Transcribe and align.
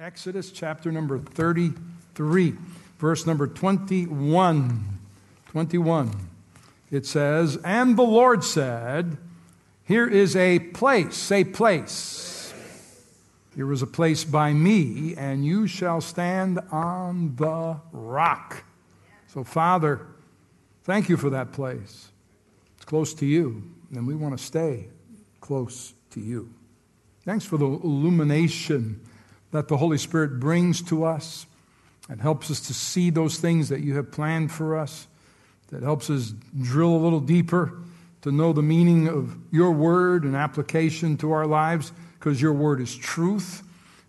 Exodus 0.00 0.50
chapter 0.50 0.90
number 0.90 1.18
33, 1.18 2.54
verse 2.98 3.26
number 3.26 3.46
21. 3.46 4.98
21. 5.48 6.10
It 6.90 7.04
says, 7.04 7.58
And 7.62 7.98
the 7.98 8.02
Lord 8.02 8.42
said, 8.42 9.18
Here 9.84 10.08
is 10.08 10.34
a 10.36 10.58
place, 10.58 11.14
say 11.14 11.44
place. 11.44 12.54
Here 13.54 13.70
is 13.70 13.82
a 13.82 13.86
place 13.86 14.24
by 14.24 14.54
me, 14.54 15.14
and 15.18 15.44
you 15.44 15.66
shall 15.66 16.00
stand 16.00 16.60
on 16.72 17.36
the 17.36 17.78
rock. 17.92 18.64
So, 19.26 19.44
Father, 19.44 20.06
thank 20.84 21.10
you 21.10 21.18
for 21.18 21.28
that 21.28 21.52
place. 21.52 22.08
It's 22.76 22.86
close 22.86 23.12
to 23.14 23.26
you, 23.26 23.70
and 23.94 24.06
we 24.06 24.14
want 24.14 24.38
to 24.38 24.42
stay 24.42 24.86
close 25.42 25.92
to 26.12 26.20
you. 26.20 26.48
Thanks 27.26 27.44
for 27.44 27.58
the 27.58 27.66
illumination 27.66 29.02
that 29.52 29.68
the 29.68 29.76
Holy 29.76 29.98
Spirit 29.98 30.40
brings 30.40 30.82
to 30.82 31.04
us 31.04 31.46
and 32.08 32.20
helps 32.20 32.50
us 32.50 32.60
to 32.60 32.74
see 32.74 33.10
those 33.10 33.38
things 33.38 33.68
that 33.68 33.80
you 33.80 33.96
have 33.96 34.10
planned 34.10 34.50
for 34.50 34.76
us, 34.76 35.06
that 35.68 35.82
helps 35.82 36.10
us 36.10 36.32
drill 36.60 36.94
a 36.94 36.98
little 36.98 37.20
deeper 37.20 37.72
to 38.22 38.32
know 38.32 38.52
the 38.52 38.62
meaning 38.62 39.08
of 39.08 39.36
your 39.50 39.70
word 39.70 40.24
and 40.24 40.36
application 40.36 41.16
to 41.16 41.32
our 41.32 41.46
lives, 41.46 41.92
because 42.18 42.40
your 42.42 42.52
word 42.52 42.80
is 42.80 42.94
truth, 42.94 43.62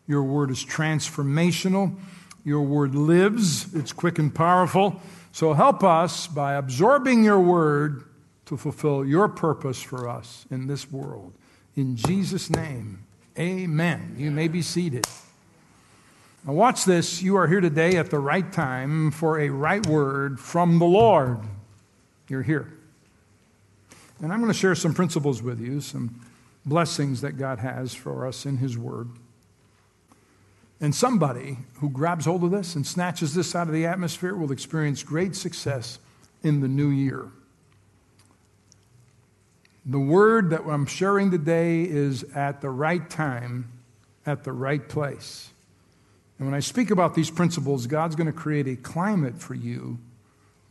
your 0.08 0.24
word 0.24 0.52
is 0.52 0.66
transformational, 0.66 1.96
your 2.44 2.62
word 2.62 2.96
lives, 2.96 3.74
it's 3.74 3.94
quick 3.94 4.20
and 4.20 4.34
powerful. 4.34 5.00
So 5.32 5.54
help 5.54 5.84
us 5.84 6.28
by 6.28 6.56
absorbing 6.56 7.24
your 7.24 7.40
word 7.40 8.04
to 8.48 8.58
fulfill 8.58 9.06
your 9.06 9.30
purpose 9.30 9.82
for 9.82 10.10
us 10.10 10.46
in 10.52 10.68
this 10.68 10.92
world. 10.92 11.34
In 11.76 11.96
Jesus' 11.96 12.50
name, 12.50 13.06
amen. 13.40 14.16
You 14.18 14.30
may 14.30 14.50
be 14.50 14.62
seated. 14.62 15.06
Now, 16.46 16.54
watch 16.54 16.86
this. 16.86 17.22
You 17.22 17.36
are 17.36 17.48
here 17.48 17.62
today 17.62 17.98
at 17.98 18.10
the 18.10 18.18
right 18.18 18.52
time 18.52 19.12
for 19.12 19.40
a 19.40 19.50
right 19.50 19.86
word 19.86 20.40
from 20.40 20.80
the 20.80 20.86
Lord. 20.86 21.40
You're 22.28 22.42
here. 22.42 22.74
And 24.22 24.34
I'm 24.34 24.40
going 24.40 24.52
to 24.52 24.58
share 24.58 24.74
some 24.74 24.96
principles 24.96 25.44
with 25.44 25.60
you, 25.60 25.82
some 25.82 26.20
blessings 26.66 27.22
that 27.22 27.34
God 27.34 27.60
has 27.60 27.94
for 27.94 28.26
us 28.26 28.48
in 28.48 28.58
His 28.58 28.76
Word. 28.76 29.10
And 30.80 30.96
somebody 30.96 31.60
who 31.76 31.92
grabs 31.92 32.26
hold 32.26 32.44
of 32.44 32.50
this 32.50 32.74
and 32.74 32.88
snatches 32.88 33.36
this 33.36 33.54
out 33.54 33.68
of 33.68 33.74
the 33.74 33.86
atmosphere 33.86 34.36
will 34.36 34.52
experience 34.52 35.04
great 35.04 35.36
success 35.36 36.00
in 36.42 36.62
the 36.62 36.68
new 36.68 36.90
year. 36.90 37.28
The 39.86 40.00
word 40.00 40.50
that 40.50 40.62
I'm 40.62 40.88
sharing 40.88 41.30
today 41.30 41.84
is 41.84 42.24
at 42.36 42.62
the 42.62 42.70
right 42.72 43.08
time, 43.08 43.72
at 44.26 44.44
the 44.44 44.52
right 44.52 44.88
place. 44.90 45.51
And 46.42 46.50
when 46.50 46.58
I 46.58 46.60
speak 46.60 46.90
about 46.90 47.14
these 47.14 47.30
principles, 47.30 47.86
God's 47.86 48.16
going 48.16 48.26
to 48.26 48.34
create 48.34 48.68
a 48.68 48.76
climate 48.76 49.38
for 49.38 49.54
you 49.54 50.00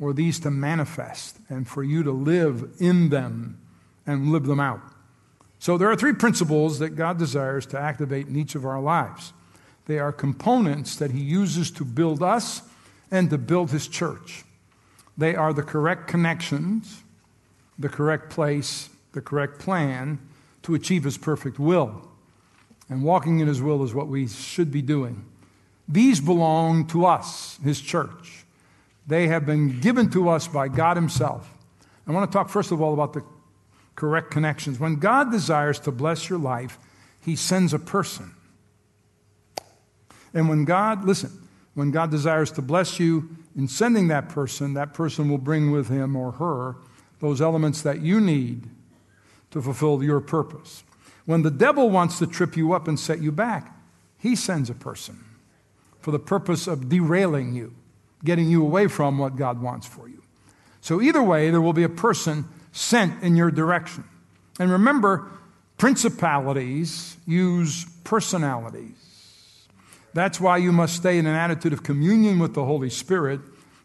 for 0.00 0.12
these 0.12 0.40
to 0.40 0.50
manifest 0.50 1.36
and 1.48 1.68
for 1.68 1.84
you 1.84 2.02
to 2.02 2.10
live 2.10 2.68
in 2.80 3.10
them 3.10 3.56
and 4.04 4.32
live 4.32 4.46
them 4.46 4.58
out. 4.58 4.80
So 5.60 5.78
there 5.78 5.88
are 5.88 5.94
three 5.94 6.12
principles 6.12 6.80
that 6.80 6.96
God 6.96 7.18
desires 7.18 7.66
to 7.66 7.78
activate 7.78 8.26
in 8.26 8.34
each 8.34 8.56
of 8.56 8.66
our 8.66 8.80
lives. 8.80 9.32
They 9.86 10.00
are 10.00 10.10
components 10.10 10.96
that 10.96 11.12
He 11.12 11.20
uses 11.20 11.70
to 11.70 11.84
build 11.84 12.20
us 12.20 12.62
and 13.12 13.30
to 13.30 13.38
build 13.38 13.70
His 13.70 13.86
church. 13.86 14.42
They 15.16 15.36
are 15.36 15.52
the 15.52 15.62
correct 15.62 16.08
connections, 16.08 17.04
the 17.78 17.88
correct 17.88 18.30
place, 18.30 18.88
the 19.12 19.20
correct 19.20 19.60
plan 19.60 20.18
to 20.62 20.74
achieve 20.74 21.04
His 21.04 21.16
perfect 21.16 21.60
will. 21.60 22.08
And 22.88 23.04
walking 23.04 23.38
in 23.38 23.46
His 23.46 23.62
will 23.62 23.84
is 23.84 23.94
what 23.94 24.08
we 24.08 24.26
should 24.26 24.72
be 24.72 24.82
doing. 24.82 25.26
These 25.90 26.20
belong 26.20 26.86
to 26.88 27.04
us, 27.04 27.58
His 27.64 27.80
church. 27.80 28.44
They 29.06 29.26
have 29.26 29.44
been 29.44 29.80
given 29.80 30.08
to 30.10 30.28
us 30.28 30.46
by 30.46 30.68
God 30.68 30.96
Himself. 30.96 31.52
I 32.06 32.12
want 32.12 32.30
to 32.30 32.32
talk 32.32 32.48
first 32.48 32.70
of 32.70 32.80
all 32.80 32.94
about 32.94 33.12
the 33.12 33.24
correct 33.96 34.30
connections. 34.30 34.78
When 34.78 34.96
God 34.96 35.32
desires 35.32 35.80
to 35.80 35.90
bless 35.90 36.30
your 36.30 36.38
life, 36.38 36.78
He 37.20 37.34
sends 37.34 37.74
a 37.74 37.78
person. 37.78 38.32
And 40.32 40.48
when 40.48 40.64
God, 40.64 41.04
listen, 41.04 41.32
when 41.74 41.90
God 41.90 42.10
desires 42.10 42.52
to 42.52 42.62
bless 42.62 43.00
you 43.00 43.28
in 43.56 43.66
sending 43.66 44.08
that 44.08 44.28
person, 44.28 44.74
that 44.74 44.94
person 44.94 45.28
will 45.28 45.38
bring 45.38 45.72
with 45.72 45.88
him 45.88 46.14
or 46.14 46.32
her 46.32 46.76
those 47.18 47.40
elements 47.40 47.82
that 47.82 48.00
you 48.00 48.20
need 48.20 48.68
to 49.50 49.60
fulfill 49.60 50.02
your 50.02 50.20
purpose. 50.20 50.84
When 51.26 51.42
the 51.42 51.50
devil 51.50 51.90
wants 51.90 52.18
to 52.20 52.26
trip 52.26 52.56
you 52.56 52.72
up 52.72 52.86
and 52.86 52.98
set 52.98 53.20
you 53.20 53.32
back, 53.32 53.76
he 54.18 54.36
sends 54.36 54.70
a 54.70 54.74
person 54.74 55.24
for 56.00 56.10
the 56.10 56.18
purpose 56.18 56.66
of 56.66 56.88
derailing 56.88 57.54
you, 57.54 57.74
getting 58.24 58.48
you 58.48 58.62
away 58.62 58.86
from 58.86 59.18
what 59.18 59.36
God 59.36 59.60
wants 59.60 59.86
for 59.86 60.08
you. 60.08 60.22
So, 60.80 61.00
either 61.00 61.22
way, 61.22 61.50
there 61.50 61.60
will 61.60 61.72
be 61.72 61.82
a 61.82 61.88
person 61.88 62.48
sent 62.72 63.22
in 63.22 63.36
your 63.36 63.50
direction. 63.50 64.04
And 64.58 64.70
remember, 64.70 65.30
principalities 65.76 67.16
use 67.26 67.84
personalities. 68.04 68.96
That's 70.14 70.40
why 70.40 70.56
you 70.56 70.72
must 70.72 70.96
stay 70.96 71.18
in 71.18 71.26
an 71.26 71.36
attitude 71.36 71.72
of 71.72 71.82
communion 71.82 72.38
with 72.38 72.54
the 72.54 72.64
Holy 72.64 72.90
Spirit 72.90 73.40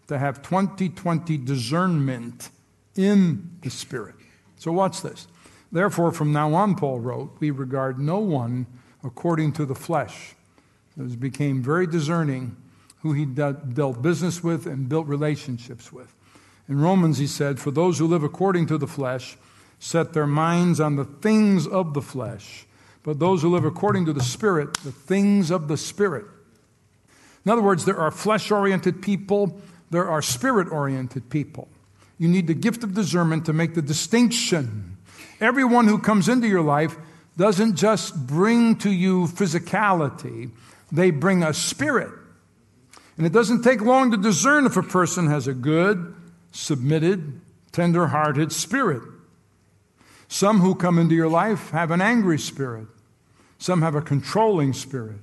to 0.07 0.17
have 0.17 0.41
2020 0.41 1.37
discernment 1.37 2.49
in 2.95 3.57
the 3.61 3.69
Spirit. 3.69 4.15
So, 4.57 4.71
watch 4.71 5.01
this. 5.01 5.27
Therefore, 5.71 6.11
from 6.13 6.31
now 6.31 6.53
on, 6.53 6.75
Paul 6.75 7.01
wrote, 7.01 7.35
we 7.39 7.51
regard 7.51 7.99
no 7.99 8.19
one 8.19 8.67
according 9.03 9.51
to 9.53 9.65
the 9.65 9.75
flesh 9.75 10.35
that 10.97 11.19
became 11.19 11.61
very 11.61 11.87
discerning 11.87 12.55
who 12.99 13.13
he 13.13 13.25
dealt 13.25 14.01
business 14.01 14.43
with 14.43 14.65
and 14.65 14.89
built 14.89 15.07
relationships 15.07 15.91
with. 15.91 16.13
In 16.67 16.79
Romans, 16.79 17.17
he 17.17 17.27
said, 17.27 17.59
For 17.59 17.71
those 17.71 17.99
who 17.99 18.07
live 18.07 18.23
according 18.23 18.65
to 18.67 18.77
the 18.77 18.87
flesh 18.87 19.37
set 19.77 20.13
their 20.13 20.25
minds 20.25 20.79
on 20.79 20.95
the 20.95 21.05
things 21.05 21.67
of 21.67 21.93
the 21.93 22.01
flesh, 22.01 22.65
but 23.03 23.19
those 23.19 23.41
who 23.41 23.49
live 23.49 23.65
according 23.65 24.05
to 24.05 24.13
the 24.13 24.23
Spirit, 24.23 24.73
the 24.83 24.91
things 24.91 25.51
of 25.51 25.67
the 25.67 25.77
Spirit. 25.77 26.25
In 27.45 27.51
other 27.51 27.61
words, 27.61 27.85
there 27.85 27.99
are 27.99 28.09
flesh 28.09 28.49
oriented 28.49 29.01
people, 29.01 29.61
there 29.91 30.09
are 30.09 30.21
spirit 30.21 30.71
oriented 30.71 31.29
people. 31.29 31.67
You 32.17 32.27
need 32.27 32.47
the 32.47 32.55
gift 32.55 32.83
of 32.83 32.95
discernment 32.95 33.45
to 33.45 33.53
make 33.53 33.75
the 33.75 33.81
distinction. 33.81 34.97
Everyone 35.39 35.87
who 35.87 35.99
comes 35.99 36.27
into 36.27 36.47
your 36.47 36.61
life 36.61 36.97
doesn't 37.37 37.75
just 37.75 38.25
bring 38.25 38.77
to 38.77 38.89
you 38.89 39.27
physicality, 39.27 40.49
they 40.95 41.11
bring 41.11 41.43
a 41.43 41.53
spirit. 41.53 42.11
And 43.17 43.25
it 43.25 43.33
doesn't 43.33 43.63
take 43.63 43.81
long 43.81 44.11
to 44.11 44.17
discern 44.17 44.65
if 44.65 44.77
a 44.77 44.83
person 44.83 45.27
has 45.27 45.47
a 45.47 45.53
good, 45.53 46.13
submitted, 46.51 47.39
tender 47.71 48.07
hearted 48.07 48.51
spirit. 48.51 49.03
Some 50.27 50.59
who 50.59 50.75
come 50.75 50.99
into 50.99 51.15
your 51.15 51.29
life 51.29 51.69
have 51.69 51.91
an 51.91 52.01
angry 52.01 52.39
spirit. 52.39 52.87
Some 53.57 53.81
have 53.81 53.95
a 53.95 54.01
controlling 54.01 54.73
spirit. 54.73 55.19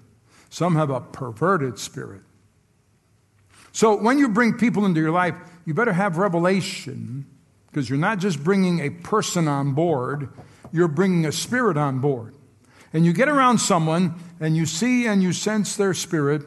Some 0.49 0.77
have 0.77 0.91
a 0.91 1.01
perverted 1.01 1.79
spirit. 1.79 2.23
So 3.73 3.97
when 3.97 4.19
you 4.19 4.29
bring 4.29 4.55
people 4.55 4.85
into 4.85 5.01
your 5.01 5.11
life, 5.11 5.35
you 5.65 5.75
better 5.75 5.93
have 5.93 6.19
revelation 6.19 7.27
because 7.67 7.89
you're 7.89 7.99
not 7.99 8.19
just 8.19 8.43
bringing 8.43 8.81
a 8.81 8.91
person 8.91 9.49
on 9.49 9.73
board, 9.73 10.29
you're 10.73 10.89
bringing 10.89 11.25
a 11.25 11.33
spirit 11.33 11.77
on 11.77 12.01
board 12.01 12.35
and 12.93 13.05
you 13.07 13.13
get 13.13 13.29
around 13.29 13.59
someone 13.59 14.15
and 14.41 14.57
you 14.57 14.67
see 14.67 15.07
and 15.07 15.23
you 15.23 15.33
sense 15.33 15.77
their 15.77 15.95
spirit, 15.95 16.43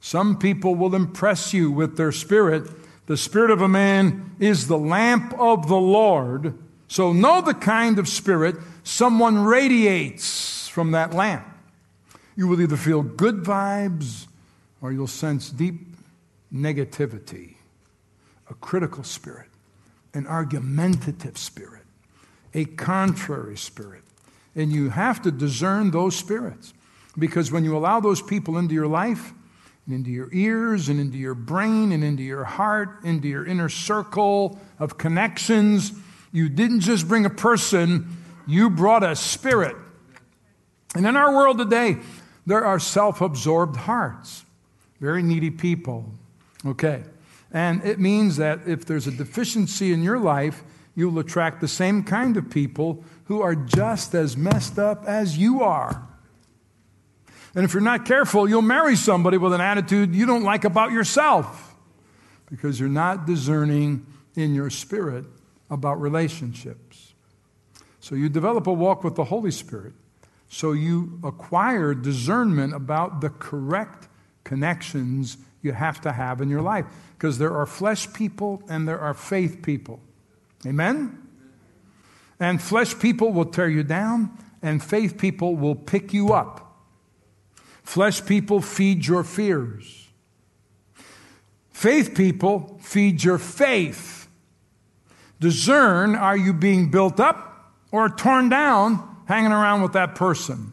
some 0.00 0.38
people 0.38 0.74
will 0.74 0.94
impress 0.94 1.54
you 1.54 1.70
with 1.70 1.96
their 1.96 2.12
spirit. 2.12 2.70
The 3.06 3.16
spirit 3.16 3.50
of 3.50 3.60
a 3.60 3.68
man 3.68 4.36
is 4.38 4.66
the 4.66 4.78
lamp 4.78 5.34
of 5.38 5.68
the 5.68 5.76
Lord. 5.76 6.58
So 6.88 7.12
know 7.12 7.40
the 7.40 7.54
kind 7.54 7.98
of 7.98 8.08
spirit 8.08 8.56
someone 8.82 9.44
radiates 9.44 10.68
from 10.68 10.90
that 10.92 11.12
lamp. 11.12 11.46
You 12.36 12.48
will 12.48 12.60
either 12.60 12.76
feel 12.76 13.02
good 13.02 13.36
vibes 13.36 14.26
or 14.80 14.92
you'll 14.92 15.06
sense 15.06 15.50
deep 15.50 15.80
negativity, 16.52 17.54
a 18.50 18.54
critical 18.54 19.02
spirit, 19.02 19.48
an 20.12 20.26
argumentative 20.26 21.38
spirit, 21.38 21.82
a 22.52 22.64
contrary 22.64 23.56
spirit. 23.56 24.03
And 24.56 24.72
you 24.72 24.90
have 24.90 25.22
to 25.22 25.30
discern 25.30 25.90
those 25.90 26.16
spirits. 26.16 26.74
Because 27.18 27.52
when 27.52 27.64
you 27.64 27.76
allow 27.76 28.00
those 28.00 28.22
people 28.22 28.58
into 28.58 28.74
your 28.74 28.86
life, 28.86 29.32
and 29.86 29.94
into 29.94 30.10
your 30.10 30.28
ears, 30.32 30.88
and 30.88 30.98
into 30.98 31.18
your 31.18 31.34
brain, 31.34 31.92
and 31.92 32.02
into 32.02 32.22
your 32.22 32.44
heart, 32.44 33.04
into 33.04 33.28
your 33.28 33.46
inner 33.46 33.68
circle 33.68 34.58
of 34.78 34.96
connections, 34.96 35.92
you 36.32 36.48
didn't 36.48 36.80
just 36.80 37.06
bring 37.06 37.26
a 37.26 37.30
person, 37.30 38.16
you 38.46 38.70
brought 38.70 39.02
a 39.02 39.14
spirit. 39.14 39.76
And 40.94 41.06
in 41.06 41.16
our 41.16 41.34
world 41.34 41.58
today, 41.58 41.98
there 42.46 42.64
are 42.64 42.78
self 42.78 43.20
absorbed 43.20 43.76
hearts, 43.76 44.44
very 45.00 45.22
needy 45.22 45.50
people. 45.50 46.10
Okay. 46.66 47.04
And 47.52 47.84
it 47.84 48.00
means 48.00 48.36
that 48.38 48.66
if 48.66 48.84
there's 48.84 49.06
a 49.06 49.12
deficiency 49.12 49.92
in 49.92 50.02
your 50.02 50.18
life, 50.18 50.64
you'll 50.94 51.18
attract 51.18 51.60
the 51.60 51.68
same 51.68 52.02
kind 52.02 52.36
of 52.36 52.50
people 52.50 53.04
who 53.24 53.42
are 53.42 53.54
just 53.54 54.14
as 54.14 54.36
messed 54.36 54.78
up 54.78 55.04
as 55.06 55.36
you 55.36 55.62
are. 55.62 56.08
And 57.54 57.64
if 57.64 57.72
you're 57.72 57.82
not 57.82 58.04
careful, 58.04 58.48
you'll 58.48 58.62
marry 58.62 58.96
somebody 58.96 59.38
with 59.38 59.52
an 59.52 59.60
attitude 59.60 60.14
you 60.14 60.26
don't 60.26 60.42
like 60.42 60.64
about 60.64 60.92
yourself 60.92 61.74
because 62.50 62.78
you're 62.80 62.88
not 62.88 63.26
discerning 63.26 64.06
in 64.34 64.54
your 64.54 64.70
spirit 64.70 65.24
about 65.70 66.00
relationships. 66.00 67.14
So 68.00 68.14
you 68.14 68.28
develop 68.28 68.66
a 68.66 68.72
walk 68.72 69.04
with 69.04 69.14
the 69.14 69.24
Holy 69.24 69.50
Spirit. 69.50 69.94
So 70.48 70.72
you 70.72 71.18
acquire 71.24 71.94
discernment 71.94 72.74
about 72.74 73.20
the 73.20 73.30
correct 73.30 74.08
connections 74.44 75.38
you 75.62 75.72
have 75.72 76.00
to 76.02 76.12
have 76.12 76.40
in 76.40 76.50
your 76.50 76.60
life 76.60 76.84
because 77.16 77.38
there 77.38 77.56
are 77.56 77.66
flesh 77.66 78.12
people 78.12 78.62
and 78.68 78.86
there 78.86 79.00
are 79.00 79.14
faith 79.14 79.62
people. 79.62 80.00
Amen? 80.66 81.18
And 82.40 82.60
flesh 82.60 82.98
people 82.98 83.32
will 83.32 83.46
tear 83.46 83.68
you 83.68 83.82
down, 83.82 84.36
and 84.62 84.82
faith 84.82 85.18
people 85.18 85.56
will 85.56 85.74
pick 85.74 86.12
you 86.12 86.32
up. 86.32 86.60
Flesh 87.82 88.24
people 88.24 88.60
feed 88.60 89.06
your 89.06 89.24
fears. 89.24 90.08
Faith 91.70 92.14
people 92.14 92.78
feed 92.80 93.22
your 93.22 93.38
faith. 93.38 94.28
Discern 95.40 96.14
are 96.14 96.36
you 96.36 96.52
being 96.52 96.90
built 96.90 97.20
up 97.20 97.74
or 97.92 98.08
torn 98.08 98.48
down 98.48 99.16
hanging 99.26 99.52
around 99.52 99.82
with 99.82 99.92
that 99.92 100.14
person? 100.14 100.72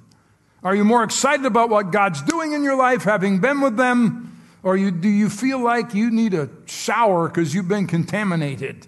Are 0.63 0.75
you 0.75 0.83
more 0.83 1.03
excited 1.03 1.45
about 1.45 1.69
what 1.69 1.91
God's 1.91 2.21
doing 2.21 2.53
in 2.53 2.63
your 2.63 2.75
life, 2.75 3.03
having 3.03 3.39
been 3.39 3.61
with 3.61 3.77
them? 3.77 4.27
Or 4.63 4.77
you, 4.77 4.91
do 4.91 5.09
you 5.09 5.29
feel 5.29 5.59
like 5.59 5.93
you 5.95 6.11
need 6.11 6.35
a 6.35 6.49
shower 6.65 7.27
because 7.27 7.53
you've 7.53 7.67
been 7.67 7.87
contaminated? 7.87 8.87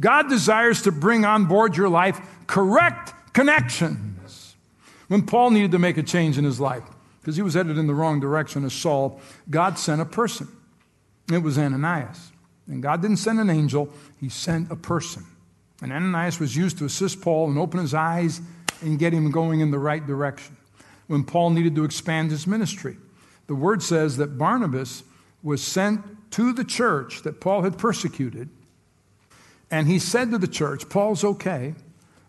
God 0.00 0.28
desires 0.28 0.82
to 0.82 0.92
bring 0.92 1.24
on 1.24 1.46
board 1.46 1.76
your 1.76 1.88
life 1.88 2.20
correct 2.46 3.12
connections. 3.32 4.56
When 5.08 5.22
Paul 5.22 5.50
needed 5.50 5.72
to 5.72 5.78
make 5.78 5.96
a 5.96 6.02
change 6.02 6.36
in 6.36 6.44
his 6.44 6.60
life, 6.60 6.82
because 7.20 7.36
he 7.36 7.42
was 7.42 7.54
headed 7.54 7.78
in 7.78 7.86
the 7.86 7.94
wrong 7.94 8.20
direction 8.20 8.64
as 8.64 8.72
Saul, 8.72 9.20
God 9.50 9.78
sent 9.78 10.00
a 10.00 10.04
person. 10.04 10.48
It 11.32 11.38
was 11.38 11.58
Ananias. 11.58 12.32
And 12.68 12.82
God 12.82 13.02
didn't 13.02 13.18
send 13.18 13.38
an 13.38 13.50
angel, 13.50 13.88
he 14.20 14.28
sent 14.28 14.70
a 14.70 14.76
person. 14.76 15.24
And 15.82 15.92
Ananias 15.92 16.40
was 16.40 16.56
used 16.56 16.78
to 16.78 16.84
assist 16.84 17.20
Paul 17.20 17.48
and 17.48 17.58
open 17.58 17.80
his 17.80 17.94
eyes 17.94 18.40
and 18.80 18.98
get 18.98 19.12
him 19.12 19.30
going 19.30 19.60
in 19.60 19.70
the 19.70 19.78
right 19.78 20.04
direction. 20.04 20.56
When 21.06 21.24
Paul 21.24 21.50
needed 21.50 21.74
to 21.76 21.84
expand 21.84 22.30
his 22.30 22.46
ministry, 22.46 22.96
the 23.46 23.54
word 23.54 23.82
says 23.82 24.16
that 24.16 24.38
Barnabas 24.38 25.04
was 25.42 25.62
sent 25.62 26.02
to 26.32 26.52
the 26.52 26.64
church 26.64 27.22
that 27.22 27.40
Paul 27.40 27.62
had 27.62 27.78
persecuted 27.78 28.48
and 29.70 29.86
he 29.88 29.98
said 29.98 30.30
to 30.30 30.38
the 30.38 30.46
church, 30.46 30.88
Paul's 30.88 31.24
okay. 31.24 31.74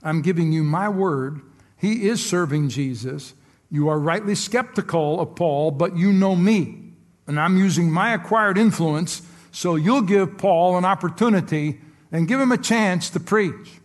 I'm 0.04 0.22
giving 0.22 0.51
you 0.51 0.63
my 0.63 0.89
word. 0.89 1.42
He 1.78 2.07
is 2.07 2.25
serving 2.25 2.69
Jesus. 2.69 3.34
You 3.69 3.89
are 3.89 4.00
rightly 4.00 4.36
skeptical 4.36 5.19
of 5.19 5.36
Paul, 5.36 5.72
but 5.72 5.98
you 5.98 6.12
know 6.12 6.36
me. 6.36 6.84
And 7.28 7.39
I'm 7.39 7.57
using 7.57 7.92
my 7.92 8.13
acquired 8.13 8.57
influence, 8.57 9.22
so 9.51 9.75
you'll 9.75 10.01
give 10.01 10.38
Paul 10.38 10.78
an 10.78 10.86
opportunity 10.86 11.81
and 12.12 12.28
give 12.28 12.39
him 12.39 12.51
a 12.51 12.57
chance 12.57 13.10
to 13.12 13.19
preach. 13.19 13.81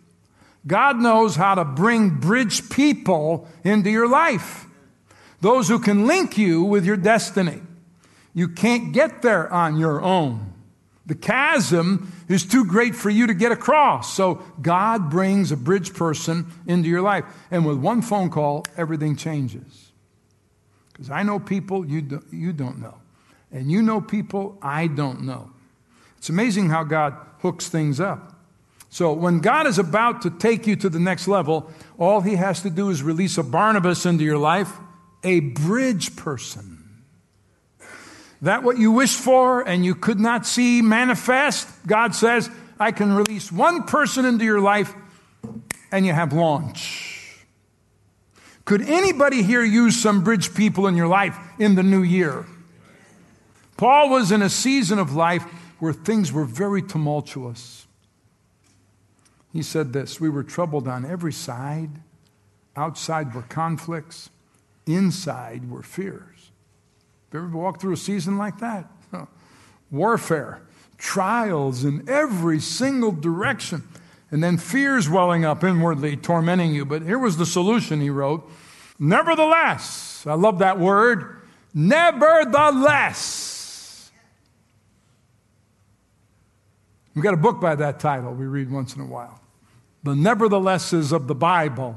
God 0.65 0.97
knows 0.97 1.35
how 1.35 1.55
to 1.55 1.65
bring 1.65 2.09
bridge 2.09 2.69
people 2.69 3.47
into 3.65 3.89
your 3.89 4.07
life, 4.07 4.65
those 5.41 5.67
who 5.67 5.77
can 5.77 6.07
link 6.07 6.37
you 6.37 6.63
with 6.63 6.85
your 6.85 6.95
destiny. 6.95 7.61
You 8.33 8.47
can't 8.47 8.93
get 8.93 9.21
there 9.21 9.51
on 9.51 9.77
your 9.77 10.01
own. 10.01 10.52
The 11.05 11.15
chasm 11.15 12.13
is 12.29 12.45
too 12.45 12.65
great 12.65 12.95
for 12.95 13.09
you 13.09 13.27
to 13.27 13.33
get 13.33 13.51
across. 13.51 14.13
So 14.13 14.35
God 14.61 15.09
brings 15.09 15.51
a 15.51 15.57
bridge 15.57 15.93
person 15.93 16.47
into 16.65 16.87
your 16.87 17.01
life. 17.01 17.25
And 17.51 17.65
with 17.65 17.77
one 17.77 18.01
phone 18.01 18.29
call, 18.29 18.65
everything 18.77 19.17
changes. 19.17 19.91
Because 20.93 21.09
I 21.09 21.23
know 21.23 21.39
people 21.39 21.85
you, 21.85 22.01
do, 22.01 22.23
you 22.31 22.53
don't 22.53 22.79
know. 22.79 22.95
And 23.51 23.69
you 23.69 23.81
know 23.81 23.99
people 23.99 24.57
I 24.61 24.87
don't 24.87 25.23
know. 25.23 25.51
It's 26.17 26.29
amazing 26.29 26.69
how 26.69 26.85
God 26.85 27.15
hooks 27.39 27.67
things 27.67 27.99
up. 27.99 28.33
So 28.89 29.11
when 29.11 29.39
God 29.39 29.67
is 29.67 29.79
about 29.79 30.21
to 30.21 30.29
take 30.29 30.67
you 30.67 30.75
to 30.77 30.89
the 30.89 30.99
next 30.99 31.27
level, 31.27 31.69
all 31.97 32.21
he 32.21 32.35
has 32.35 32.61
to 32.61 32.69
do 32.69 32.91
is 32.91 33.03
release 33.03 33.37
a 33.37 33.43
Barnabas 33.43 34.05
into 34.05 34.23
your 34.23 34.37
life, 34.37 34.71
a 35.23 35.41
bridge 35.41 36.15
person 36.15 36.72
that 38.43 38.61
what 38.61 38.77
you 38.77 38.91
wished 38.91 39.19
for 39.19 39.61
and 39.65 39.85
you 39.85 39.95
could 39.95 40.19
not 40.19 40.45
see 40.45 40.81
manifest, 40.81 41.67
God 41.87 42.13
says, 42.13 42.49
I 42.77 42.91
can 42.91 43.13
release 43.13 43.51
one 43.51 43.83
person 43.83 44.25
into 44.25 44.43
your 44.43 44.59
life 44.59 44.93
and 45.93 46.05
you 46.05 46.11
have 46.11 46.33
launch. 46.33 47.45
Could 48.65 48.81
anybody 48.81 49.43
here 49.43 49.63
use 49.63 50.01
some 50.01 50.25
bridge 50.25 50.53
people 50.53 50.87
in 50.87 50.95
your 50.97 51.07
life 51.07 51.37
in 51.57 51.75
the 51.75 51.83
new 51.83 52.03
year? 52.03 52.45
Paul 53.77 54.09
was 54.09 54.31
in 54.31 54.41
a 54.41 54.49
season 54.49 54.99
of 54.99 55.15
life 55.15 55.43
where 55.79 55.93
things 55.93 56.31
were 56.33 56.45
very 56.45 56.81
tumultuous. 56.81 57.87
He 59.53 59.61
said 59.61 59.93
this 59.93 60.19
We 60.19 60.29
were 60.29 60.43
troubled 60.43 60.87
on 60.87 61.05
every 61.05 61.33
side. 61.33 61.91
Outside 62.75 63.33
were 63.35 63.43
conflicts, 63.43 64.29
inside 64.85 65.69
were 65.69 65.83
fears. 65.83 66.32
You 67.33 67.39
ever 67.39 67.57
walked 67.57 67.81
through 67.81 67.93
a 67.93 67.97
season 67.97 68.37
like 68.37 68.59
that? 68.59 68.85
Warfare, 69.91 70.61
trials 70.99 71.83
in 71.83 72.07
every 72.07 72.59
single 72.59 73.11
direction, 73.11 73.81
and 74.29 74.43
then 74.43 74.59
fears 74.59 75.09
welling 75.09 75.43
up 75.43 75.63
inwardly, 75.63 76.15
tormenting 76.15 76.75
you. 76.75 76.85
But 76.85 77.01
here 77.01 77.17
was 77.17 77.37
the 77.37 77.47
solution, 77.47 78.01
he 78.01 78.11
wrote. 78.11 78.47
Nevertheless, 78.99 80.23
I 80.27 80.35
love 80.35 80.59
that 80.59 80.79
word, 80.79 81.41
nevertheless. 81.73 83.49
We've 87.15 87.23
got 87.23 87.33
a 87.33 87.37
book 87.37 87.59
by 87.59 87.73
that 87.75 87.99
title 87.99 88.31
we 88.33 88.45
read 88.45 88.71
once 88.71 88.95
in 88.95 89.01
a 89.01 89.07
while. 89.07 89.39
The 90.03 90.15
neverthelesses 90.15 91.11
of 91.11 91.25
the 91.27 91.35
Bible. 91.35 91.95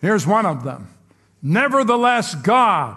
Here's 0.00 0.26
one 0.26 0.46
of 0.46 0.64
them. 0.64 0.88
Nevertheless, 1.40 2.34
God 2.34 2.96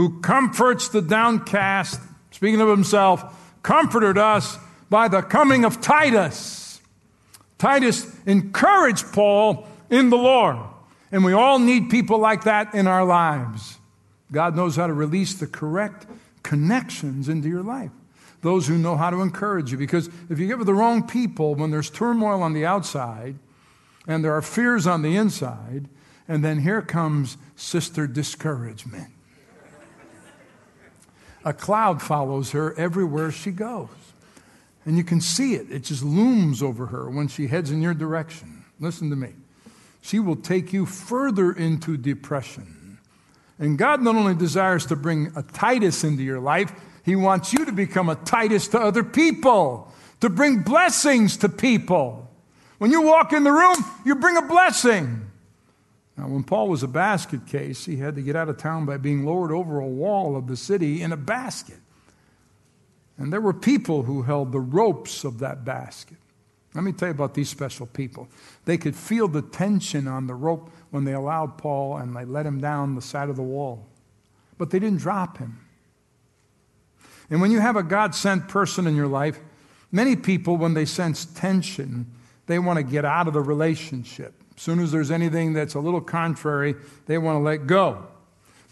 who 0.00 0.18
comforts 0.20 0.88
the 0.88 1.02
downcast, 1.02 2.00
speaking 2.30 2.62
of 2.62 2.68
himself, 2.68 3.22
comforted 3.62 4.16
us 4.16 4.56
by 4.88 5.08
the 5.08 5.20
coming 5.20 5.66
of 5.66 5.78
Titus. 5.82 6.80
Titus 7.58 8.10
encouraged 8.24 9.12
Paul 9.12 9.68
in 9.90 10.08
the 10.08 10.16
Lord. 10.16 10.56
And 11.12 11.22
we 11.22 11.34
all 11.34 11.58
need 11.58 11.90
people 11.90 12.18
like 12.18 12.44
that 12.44 12.74
in 12.74 12.86
our 12.86 13.04
lives. 13.04 13.76
God 14.32 14.56
knows 14.56 14.74
how 14.74 14.86
to 14.86 14.94
release 14.94 15.34
the 15.34 15.46
correct 15.46 16.06
connections 16.42 17.28
into 17.28 17.50
your 17.50 17.62
life. 17.62 17.90
Those 18.40 18.68
who 18.68 18.78
know 18.78 18.96
how 18.96 19.10
to 19.10 19.20
encourage 19.20 19.70
you. 19.70 19.76
Because 19.76 20.08
if 20.30 20.38
you 20.38 20.46
get 20.46 20.56
with 20.56 20.66
the 20.66 20.72
wrong 20.72 21.06
people 21.06 21.54
when 21.54 21.70
there's 21.70 21.90
turmoil 21.90 22.42
on 22.42 22.54
the 22.54 22.64
outside 22.64 23.34
and 24.06 24.24
there 24.24 24.32
are 24.32 24.40
fears 24.40 24.86
on 24.86 25.02
the 25.02 25.14
inside, 25.14 25.90
and 26.26 26.42
then 26.42 26.60
here 26.60 26.80
comes 26.80 27.36
sister 27.54 28.06
discouragement. 28.06 29.12
A 31.44 31.52
cloud 31.52 32.02
follows 32.02 32.50
her 32.52 32.78
everywhere 32.78 33.30
she 33.30 33.50
goes. 33.50 33.88
And 34.84 34.96
you 34.96 35.04
can 35.04 35.20
see 35.20 35.54
it. 35.54 35.70
It 35.70 35.84
just 35.84 36.02
looms 36.02 36.62
over 36.62 36.86
her 36.86 37.08
when 37.10 37.28
she 37.28 37.46
heads 37.46 37.70
in 37.70 37.82
your 37.82 37.94
direction. 37.94 38.64
Listen 38.78 39.10
to 39.10 39.16
me. 39.16 39.34
She 40.00 40.18
will 40.18 40.36
take 40.36 40.72
you 40.72 40.86
further 40.86 41.52
into 41.52 41.96
depression. 41.96 42.98
And 43.58 43.76
God 43.76 44.00
not 44.00 44.16
only 44.16 44.34
desires 44.34 44.86
to 44.86 44.96
bring 44.96 45.32
a 45.36 45.42
Titus 45.42 46.02
into 46.02 46.22
your 46.22 46.40
life, 46.40 46.72
He 47.04 47.14
wants 47.14 47.52
you 47.52 47.66
to 47.66 47.72
become 47.72 48.08
a 48.08 48.14
Titus 48.16 48.68
to 48.68 48.80
other 48.80 49.04
people, 49.04 49.92
to 50.20 50.30
bring 50.30 50.62
blessings 50.62 51.36
to 51.38 51.48
people. 51.48 52.30
When 52.78 52.90
you 52.90 53.02
walk 53.02 53.34
in 53.34 53.44
the 53.44 53.52
room, 53.52 53.76
you 54.06 54.14
bring 54.14 54.38
a 54.38 54.42
blessing. 54.42 55.29
Now, 56.20 56.28
when 56.28 56.44
Paul 56.44 56.68
was 56.68 56.82
a 56.82 56.88
basket 56.88 57.46
case, 57.46 57.86
he 57.86 57.96
had 57.96 58.14
to 58.16 58.20
get 58.20 58.36
out 58.36 58.50
of 58.50 58.58
town 58.58 58.84
by 58.84 58.98
being 58.98 59.24
lowered 59.24 59.50
over 59.50 59.80
a 59.80 59.86
wall 59.86 60.36
of 60.36 60.48
the 60.48 60.56
city 60.56 61.00
in 61.00 61.12
a 61.12 61.16
basket. 61.16 61.78
And 63.16 63.32
there 63.32 63.40
were 63.40 63.54
people 63.54 64.02
who 64.02 64.20
held 64.20 64.52
the 64.52 64.60
ropes 64.60 65.24
of 65.24 65.38
that 65.38 65.64
basket. 65.64 66.18
Let 66.74 66.84
me 66.84 66.92
tell 66.92 67.08
you 67.08 67.14
about 67.14 67.32
these 67.32 67.48
special 67.48 67.86
people. 67.86 68.28
They 68.66 68.76
could 68.76 68.94
feel 68.94 69.28
the 69.28 69.40
tension 69.40 70.06
on 70.06 70.26
the 70.26 70.34
rope 70.34 70.70
when 70.90 71.04
they 71.04 71.14
allowed 71.14 71.56
Paul 71.56 71.96
and 71.96 72.14
they 72.14 72.26
let 72.26 72.44
him 72.44 72.60
down 72.60 72.96
the 72.96 73.02
side 73.02 73.30
of 73.30 73.36
the 73.36 73.42
wall. 73.42 73.88
But 74.58 74.68
they 74.68 74.78
didn't 74.78 75.00
drop 75.00 75.38
him. 75.38 75.58
And 77.30 77.40
when 77.40 77.50
you 77.50 77.60
have 77.60 77.76
a 77.76 77.82
God 77.82 78.14
sent 78.14 78.46
person 78.46 78.86
in 78.86 78.94
your 78.94 79.06
life, 79.06 79.40
many 79.90 80.16
people, 80.16 80.58
when 80.58 80.74
they 80.74 80.84
sense 80.84 81.24
tension, 81.24 82.12
they 82.46 82.58
want 82.58 82.76
to 82.76 82.82
get 82.82 83.06
out 83.06 83.26
of 83.26 83.32
the 83.32 83.40
relationship. 83.40 84.34
As 84.60 84.64
soon 84.64 84.80
as 84.80 84.92
there's 84.92 85.10
anything 85.10 85.54
that's 85.54 85.72
a 85.72 85.80
little 85.80 86.02
contrary, 86.02 86.74
they 87.06 87.16
want 87.16 87.36
to 87.36 87.40
let 87.40 87.66
go. 87.66 88.06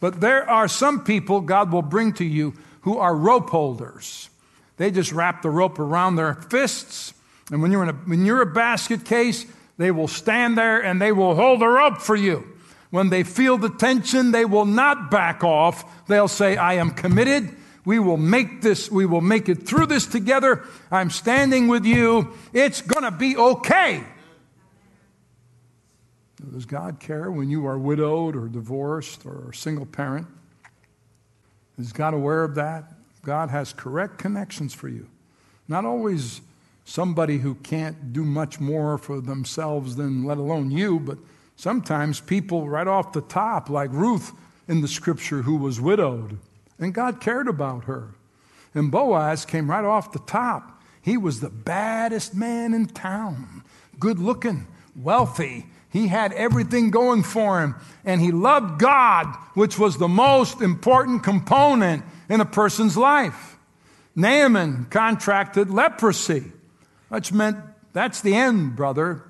But 0.01 0.21
there 0.21 0.47
are 0.47 0.69
some 0.69 1.03
people 1.03 1.41
God 1.41 1.73
will 1.73 1.81
bring 1.81 2.13
to 2.13 2.27
you 2.27 2.53
who 2.83 2.99
are 2.99 3.17
rope 3.17 3.49
holders. 3.49 4.29
They 4.77 4.91
just 4.91 5.13
wrap 5.13 5.41
the 5.41 5.49
rope 5.49 5.79
around 5.79 6.17
their 6.17 6.35
fists, 6.35 7.15
and 7.51 7.63
when 7.63 7.73
you're, 7.73 7.85
in 7.85 7.89
a, 7.89 7.95
when 7.95 8.27
you're 8.27 8.43
a 8.43 8.47
basket 8.53 9.07
case, 9.07 9.47
they 9.79 9.91
will 9.91 10.09
stand 10.09 10.59
there 10.59 10.79
and 10.85 11.01
they 11.01 11.11
will 11.11 11.35
hold 11.35 11.63
the 11.63 11.67
rope 11.67 12.03
for 12.03 12.15
you. 12.15 12.47
When 12.91 13.09
they 13.09 13.23
feel 13.23 13.57
the 13.57 13.71
tension, 13.71 14.31
they 14.31 14.45
will 14.45 14.67
not 14.67 15.11
back 15.11 15.43
off. 15.43 16.07
They'll 16.07 16.29
say, 16.29 16.59
I 16.59 16.75
am 16.75 16.91
committed. 16.91 17.57
We 17.87 17.99
will 17.99 18.19
make 18.19 18.61
this, 18.61 18.91
we 18.91 19.07
will 19.07 19.23
make 19.23 19.49
it 19.49 19.67
through 19.67 19.87
this 19.87 20.05
together. 20.05 20.65
I'm 20.91 21.09
standing 21.09 21.67
with 21.67 21.87
you. 21.87 22.35
It's 22.53 22.83
going 22.83 23.05
to 23.05 23.11
be 23.11 23.39
okay. 23.39 24.05
Does 26.53 26.67
God 26.67 27.01
care 27.01 27.31
when 27.31 27.51
you 27.51 27.67
are 27.67 27.79
widowed 27.79 28.37
or 28.37 28.49
divorced 28.49 29.27
or 29.27 29.51
a 29.51 29.55
single 29.55 29.87
parent? 29.87 30.27
Is 31.79 31.93
God 31.93 32.15
aware 32.15 32.45
of 32.45 32.55
that? 32.55 32.93
God 33.23 33.51
has 33.51 33.73
correct 33.73 34.19
connections 34.19 34.73
for 34.73 34.89
you. 34.89 35.09
Not 35.67 35.85
always 35.85 36.41
somebody 36.85 37.39
who 37.39 37.55
can't 37.57 38.13
do 38.13 38.25
much 38.25 38.61
more 38.61 38.99
for 38.99 39.21
themselves 39.21 39.97
than 39.97 40.25
let 40.25 40.39
alone 40.39 40.71
you, 40.71 40.99
but 40.99 41.19
sometimes 41.57 42.21
people 42.21 42.69
right 42.69 42.87
off 42.87 43.13
the 43.13 43.21
top, 43.21 43.69
like 43.69 43.93
Ruth 43.93 44.33
in 44.67 44.81
the 44.81 44.89
scripture, 44.89 45.43
who 45.43 45.57
was 45.57 45.81
widowed, 45.81 46.39
and 46.79 46.95
God 46.95 47.21
cared 47.21 47.49
about 47.49 47.85
her. 47.85 48.15
And 48.75 48.91
Boaz 48.91 49.45
came 49.45 49.71
right 49.71 49.85
off 49.85 50.13
the 50.13 50.19
top. 50.21 50.81
He 51.03 51.17
was 51.17 51.41
the 51.41 51.51
baddest 51.51 52.35
man 52.35 52.75
in 52.75 52.87
town, 52.87 53.63
good 53.99 54.19
looking, 54.19 54.67
wealthy. 54.95 55.67
He 55.91 56.09
had 56.09 56.33
everything 56.33 56.91
going 56.91 57.23
for 57.23 57.61
him, 57.61 57.75
and 58.05 58.21
he 58.21 58.31
loved 58.31 58.79
God, 58.79 59.27
which 59.55 59.79
was 59.79 59.97
the 59.97 60.09
most 60.09 60.61
important 60.61 61.23
component 61.23 62.05
in 62.29 62.41
a 62.41 62.45
person's 62.45 62.97
life. 62.97 63.57
Naaman 64.15 64.87
contracted 64.91 65.71
leprosy, 65.71 66.45
which 67.09 67.33
meant 67.33 67.57
that's 67.93 68.21
the 68.21 68.35
end, 68.35 68.77
brother. 68.77 69.23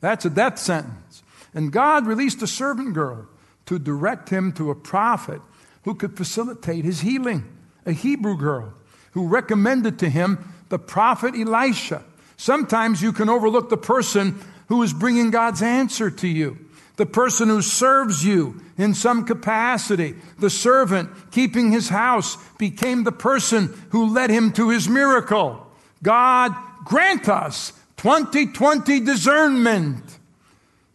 That's 0.00 0.24
a 0.24 0.30
death 0.30 0.58
sentence. 0.58 1.22
And 1.54 1.72
God 1.72 2.06
released 2.06 2.42
a 2.42 2.46
servant 2.46 2.94
girl 2.94 3.26
to 3.66 3.78
direct 3.78 4.30
him 4.30 4.52
to 4.52 4.70
a 4.70 4.74
prophet 4.74 5.40
who 5.84 5.94
could 5.94 6.16
facilitate 6.16 6.84
his 6.84 7.00
healing, 7.00 7.44
a 7.84 7.92
Hebrew 7.92 8.36
girl 8.36 8.72
who 9.12 9.28
recommended 9.28 9.98
to 9.98 10.08
him 10.08 10.52
the 10.68 10.78
prophet 10.78 11.34
Elisha. 11.34 12.04
Sometimes 12.36 13.00
you 13.00 13.12
can 13.12 13.28
overlook 13.28 13.70
the 13.70 13.76
person 13.76 14.38
who 14.68 14.82
is 14.82 14.92
bringing 14.92 15.30
God's 15.30 15.62
answer 15.62 16.10
to 16.10 16.28
you, 16.28 16.58
the 16.96 17.06
person 17.06 17.48
who 17.48 17.62
serves 17.62 18.24
you 18.24 18.60
in 18.78 18.94
some 18.94 19.24
capacity. 19.24 20.14
The 20.38 20.50
servant 20.50 21.10
keeping 21.30 21.70
his 21.70 21.88
house 21.88 22.36
became 22.58 23.04
the 23.04 23.12
person 23.12 23.74
who 23.90 24.12
led 24.12 24.30
him 24.30 24.52
to 24.52 24.70
his 24.70 24.88
miracle. 24.88 25.66
God 26.02 26.54
grant 26.84 27.28
us 27.28 27.72
2020 27.98 29.00
discernment 29.00 30.18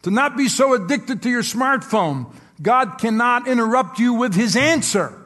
to 0.02 0.10
not 0.10 0.36
be 0.36 0.48
so 0.48 0.74
addicted 0.74 1.22
to 1.22 1.30
your 1.30 1.42
smartphone. 1.42 2.32
God 2.60 2.98
cannot 2.98 3.46
interrupt 3.48 3.98
you 3.98 4.14
with 4.14 4.34
his 4.34 4.56
answer. 4.56 5.18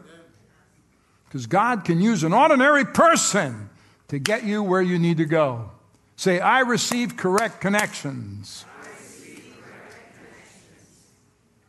Because 1.26 1.47
God 1.47 1.85
can 1.85 2.00
use 2.00 2.23
an 2.23 2.33
ordinary 2.33 2.85
person 2.85 3.69
to 4.09 4.19
get 4.19 4.45
you 4.45 4.62
where 4.62 4.83
you 4.83 4.99
need 4.99 5.19
to 5.19 5.25
go. 5.25 5.71
Say, 6.16 6.40
I 6.40 6.61
receive 6.61 7.16
correct 7.16 7.61
connections. 7.61 8.64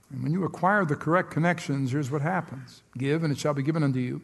And 0.09 0.23
when 0.23 0.31
you 0.31 0.45
acquire 0.45 0.85
the 0.85 0.95
correct 0.95 1.31
connections, 1.31 1.91
here's 1.91 2.09
what 2.09 2.21
happens 2.21 2.81
Give, 2.97 3.23
and 3.23 3.31
it 3.31 3.37
shall 3.37 3.53
be 3.53 3.63
given 3.63 3.83
unto 3.83 3.99
you. 3.99 4.21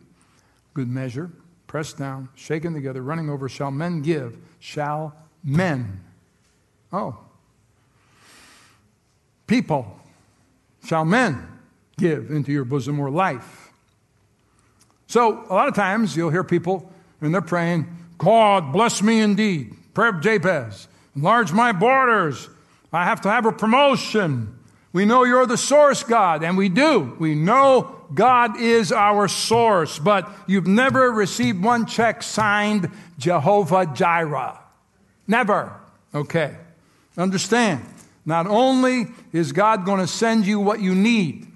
Good 0.74 0.88
measure, 0.88 1.30
pressed 1.68 1.98
down, 1.98 2.30
shaken 2.36 2.74
together, 2.74 3.01
running 3.01 3.30
over, 3.30 3.50
shall 3.50 3.70
men 3.70 4.01
give. 4.01 4.38
Shall 4.60 5.13
men. 5.44 6.01
Oh. 6.92 7.20
People. 9.46 10.00
Shall 10.86 11.06
men 11.06 11.48
give 11.98 12.32
into 12.32 12.51
your 12.51 12.65
bosom 12.65 13.00
or 13.00 13.10
life. 13.10 13.72
So, 15.08 15.46
a 15.50 15.53
lot 15.53 15.68
of 15.68 15.75
times 15.75 16.15
you'll 16.18 16.32
hear 16.32 16.44
people, 16.44 16.92
and 17.22 17.34
they're 17.34 17.42
praying, 17.42 17.88
God 18.18 18.72
bless 18.72 19.01
me 19.01 19.20
indeed. 19.20 19.75
Prayer 19.94 20.10
of 20.10 20.22
Jabez. 20.22 20.88
Enlarge 21.16 21.52
my 21.52 21.72
borders. 21.72 22.50
I 22.92 23.06
have 23.06 23.22
to 23.22 23.30
have 23.30 23.46
a 23.46 23.52
promotion. 23.52 24.58
We 24.92 25.06
know 25.06 25.24
you're 25.24 25.48
the 25.48 25.58
source, 25.58 26.04
God, 26.04 26.44
and 26.44 26.58
we 26.58 26.70
do. 26.70 27.16
We 27.20 27.34
know 27.34 28.00
God 28.14 28.60
is 28.60 28.92
our 28.92 29.28
source, 29.28 29.98
but 29.98 30.30
you've 30.46 30.68
never 30.68 31.12
received 31.12 31.64
one 31.64 31.88
check 31.88 32.22
signed 32.22 32.92
Jehovah 33.18 33.88
Jireh. 33.88 34.60
Never. 35.28 35.74
Okay. 36.14 36.56
Understand. 37.18 37.84
Not 38.26 38.46
only 38.46 39.08
is 39.32 39.52
God 39.52 39.86
going 39.86 40.00
to 40.00 40.08
send 40.08 40.46
you 40.46 40.60
what 40.60 40.80
you 40.80 40.94
need, 40.94 41.48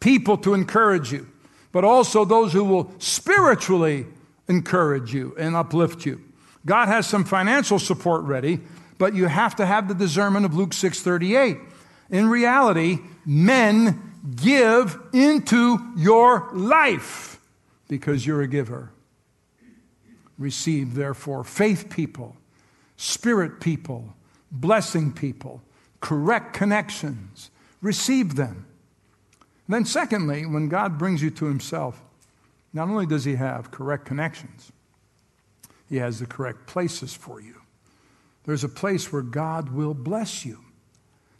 people 0.00 0.36
to 0.38 0.54
encourage 0.54 1.12
you, 1.12 1.28
but 1.70 1.84
also 1.84 2.24
those 2.24 2.52
who 2.52 2.64
will 2.64 2.92
spiritually 2.98 4.06
encourage 4.48 5.14
you 5.14 5.34
and 5.38 5.54
uplift 5.54 6.04
you. 6.04 6.23
God 6.66 6.88
has 6.88 7.06
some 7.06 7.24
financial 7.24 7.78
support 7.78 8.24
ready, 8.24 8.60
but 8.98 9.14
you 9.14 9.26
have 9.26 9.56
to 9.56 9.66
have 9.66 9.88
the 9.88 9.94
discernment 9.94 10.46
of 10.46 10.54
Luke 10.54 10.72
6:38. 10.72 11.58
In 12.10 12.28
reality, 12.28 13.00
men 13.26 14.12
give 14.36 14.98
into 15.12 15.78
your 15.96 16.48
life 16.52 17.40
because 17.88 18.26
you're 18.26 18.42
a 18.42 18.48
giver. 18.48 18.90
Receive, 20.38 20.94
therefore, 20.94 21.44
faith 21.44 21.90
people, 21.90 22.36
spirit 22.96 23.60
people, 23.60 24.14
blessing 24.50 25.12
people, 25.12 25.62
correct 26.00 26.54
connections. 26.54 27.50
Receive 27.82 28.34
them. 28.36 28.66
Then, 29.68 29.84
secondly, 29.84 30.44
when 30.46 30.68
God 30.68 30.98
brings 30.98 31.22
you 31.22 31.30
to 31.30 31.46
Himself, 31.46 32.02
not 32.72 32.88
only 32.88 33.06
does 33.06 33.24
He 33.24 33.36
have 33.36 33.70
correct 33.70 34.04
connections, 34.04 34.72
he 35.94 36.00
has 36.00 36.18
the 36.18 36.26
correct 36.26 36.66
places 36.66 37.14
for 37.14 37.40
you. 37.40 37.54
There's 38.46 38.64
a 38.64 38.68
place 38.68 39.12
where 39.12 39.22
God 39.22 39.68
will 39.68 39.94
bless 39.94 40.44
you. 40.44 40.58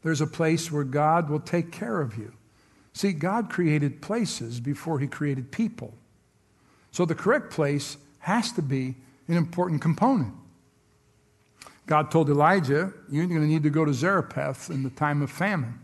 There's 0.04 0.20
a 0.20 0.28
place 0.28 0.70
where 0.70 0.84
God 0.84 1.28
will 1.28 1.40
take 1.40 1.72
care 1.72 2.00
of 2.00 2.16
you. 2.16 2.32
See, 2.92 3.10
God 3.10 3.50
created 3.50 4.00
places 4.00 4.60
before 4.60 5.00
He 5.00 5.08
created 5.08 5.50
people. 5.50 5.92
So 6.92 7.04
the 7.04 7.16
correct 7.16 7.50
place 7.50 7.96
has 8.20 8.52
to 8.52 8.62
be 8.62 8.94
an 9.26 9.36
important 9.36 9.82
component. 9.82 10.34
God 11.86 12.12
told 12.12 12.30
Elijah, 12.30 12.92
You're 13.10 13.26
going 13.26 13.40
to 13.40 13.48
need 13.48 13.64
to 13.64 13.70
go 13.70 13.84
to 13.84 13.92
Zarephath 13.92 14.70
in 14.70 14.84
the 14.84 14.90
time 14.90 15.20
of 15.20 15.32
famine. 15.32 15.80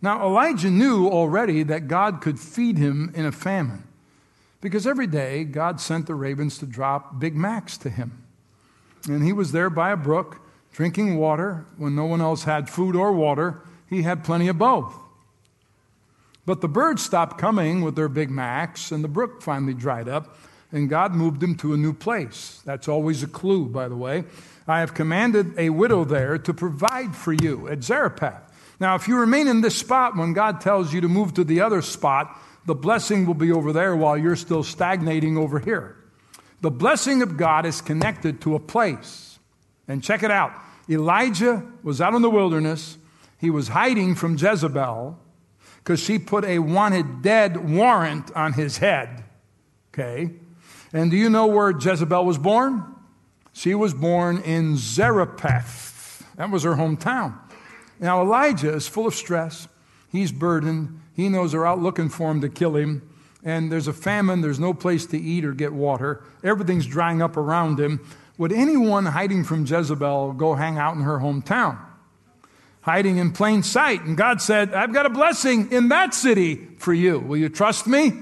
Now, 0.00 0.24
Elijah 0.24 0.70
knew 0.70 1.08
already 1.08 1.64
that 1.64 1.88
God 1.88 2.20
could 2.20 2.38
feed 2.38 2.78
him 2.78 3.10
in 3.12 3.26
a 3.26 3.32
famine. 3.32 3.82
Because 4.66 4.84
every 4.84 5.06
day, 5.06 5.44
God 5.44 5.80
sent 5.80 6.08
the 6.08 6.16
ravens 6.16 6.58
to 6.58 6.66
drop 6.66 7.20
Big 7.20 7.36
Macs 7.36 7.78
to 7.78 7.88
him. 7.88 8.24
And 9.08 9.22
he 9.22 9.32
was 9.32 9.52
there 9.52 9.70
by 9.70 9.92
a 9.92 9.96
brook, 9.96 10.40
drinking 10.72 11.18
water. 11.18 11.66
When 11.76 11.94
no 11.94 12.04
one 12.04 12.20
else 12.20 12.42
had 12.42 12.68
food 12.68 12.96
or 12.96 13.12
water, 13.12 13.62
he 13.88 14.02
had 14.02 14.24
plenty 14.24 14.48
of 14.48 14.58
both. 14.58 14.92
But 16.46 16.62
the 16.62 16.68
birds 16.68 17.04
stopped 17.04 17.38
coming 17.38 17.82
with 17.82 17.94
their 17.94 18.08
Big 18.08 18.28
Macs, 18.28 18.90
and 18.90 19.04
the 19.04 19.08
brook 19.08 19.40
finally 19.40 19.72
dried 19.72 20.08
up, 20.08 20.36
and 20.72 20.90
God 20.90 21.14
moved 21.14 21.44
him 21.44 21.54
to 21.58 21.72
a 21.72 21.76
new 21.76 21.92
place. 21.92 22.60
That's 22.64 22.88
always 22.88 23.22
a 23.22 23.28
clue, 23.28 23.66
by 23.66 23.86
the 23.86 23.96
way. 23.96 24.24
I 24.66 24.80
have 24.80 24.94
commanded 24.94 25.56
a 25.56 25.70
widow 25.70 26.04
there 26.04 26.38
to 26.38 26.52
provide 26.52 27.14
for 27.14 27.32
you 27.32 27.68
at 27.68 27.84
Zarephath. 27.84 28.52
Now, 28.80 28.96
if 28.96 29.06
you 29.06 29.16
remain 29.16 29.46
in 29.46 29.60
this 29.60 29.76
spot 29.76 30.16
when 30.16 30.32
God 30.32 30.60
tells 30.60 30.92
you 30.92 31.00
to 31.02 31.08
move 31.08 31.34
to 31.34 31.44
the 31.44 31.60
other 31.60 31.82
spot, 31.82 32.36
the 32.66 32.74
blessing 32.74 33.26
will 33.26 33.34
be 33.34 33.52
over 33.52 33.72
there 33.72 33.96
while 33.96 34.18
you're 34.18 34.36
still 34.36 34.62
stagnating 34.62 35.38
over 35.38 35.58
here. 35.58 35.96
The 36.60 36.70
blessing 36.70 37.22
of 37.22 37.36
God 37.36 37.64
is 37.64 37.80
connected 37.80 38.40
to 38.42 38.54
a 38.54 38.60
place. 38.60 39.38
And 39.88 40.02
check 40.02 40.22
it 40.22 40.30
out 40.30 40.52
Elijah 40.88 41.64
was 41.82 42.00
out 42.00 42.14
in 42.14 42.22
the 42.22 42.30
wilderness, 42.30 42.98
he 43.38 43.50
was 43.50 43.68
hiding 43.68 44.14
from 44.14 44.36
Jezebel 44.36 45.18
because 45.78 46.00
she 46.00 46.18
put 46.18 46.44
a 46.44 46.58
wanted 46.58 47.22
dead 47.22 47.70
warrant 47.70 48.32
on 48.32 48.52
his 48.52 48.78
head. 48.78 49.24
Okay? 49.92 50.30
And 50.92 51.10
do 51.10 51.16
you 51.16 51.28
know 51.30 51.46
where 51.46 51.70
Jezebel 51.70 52.24
was 52.24 52.38
born? 52.38 52.84
She 53.52 53.74
was 53.74 53.94
born 53.94 54.38
in 54.42 54.76
Zarephath. 54.76 56.24
That 56.36 56.50
was 56.50 56.62
her 56.64 56.74
hometown. 56.74 57.38
Now, 57.98 58.20
Elijah 58.20 58.74
is 58.74 58.86
full 58.86 59.06
of 59.06 59.14
stress. 59.14 59.68
He's 60.10 60.30
burdened. 60.30 61.00
He 61.16 61.30
knows 61.30 61.52
they're 61.52 61.66
out 61.66 61.80
looking 61.80 62.10
for 62.10 62.30
him 62.30 62.42
to 62.42 62.48
kill 62.50 62.76
him. 62.76 63.08
And 63.42 63.72
there's 63.72 63.88
a 63.88 63.92
famine, 63.92 64.42
there's 64.42 64.60
no 64.60 64.74
place 64.74 65.06
to 65.06 65.18
eat 65.18 65.44
or 65.44 65.52
get 65.52 65.72
water. 65.72 66.22
Everything's 66.44 66.84
drying 66.84 67.22
up 67.22 67.36
around 67.36 67.80
him. 67.80 68.06
Would 68.36 68.52
anyone 68.52 69.06
hiding 69.06 69.44
from 69.44 69.64
Jezebel 69.64 70.34
go 70.34 70.54
hang 70.54 70.76
out 70.76 70.94
in 70.94 71.02
her 71.02 71.18
hometown? 71.18 71.78
Hiding 72.82 73.16
in 73.16 73.32
plain 73.32 73.62
sight. 73.62 74.02
And 74.02 74.16
God 74.16 74.42
said, 74.42 74.74
I've 74.74 74.92
got 74.92 75.06
a 75.06 75.10
blessing 75.10 75.72
in 75.72 75.88
that 75.88 76.12
city 76.12 76.56
for 76.78 76.92
you. 76.92 77.18
Will 77.18 77.38
you 77.38 77.48
trust 77.48 77.86
me? 77.86 78.12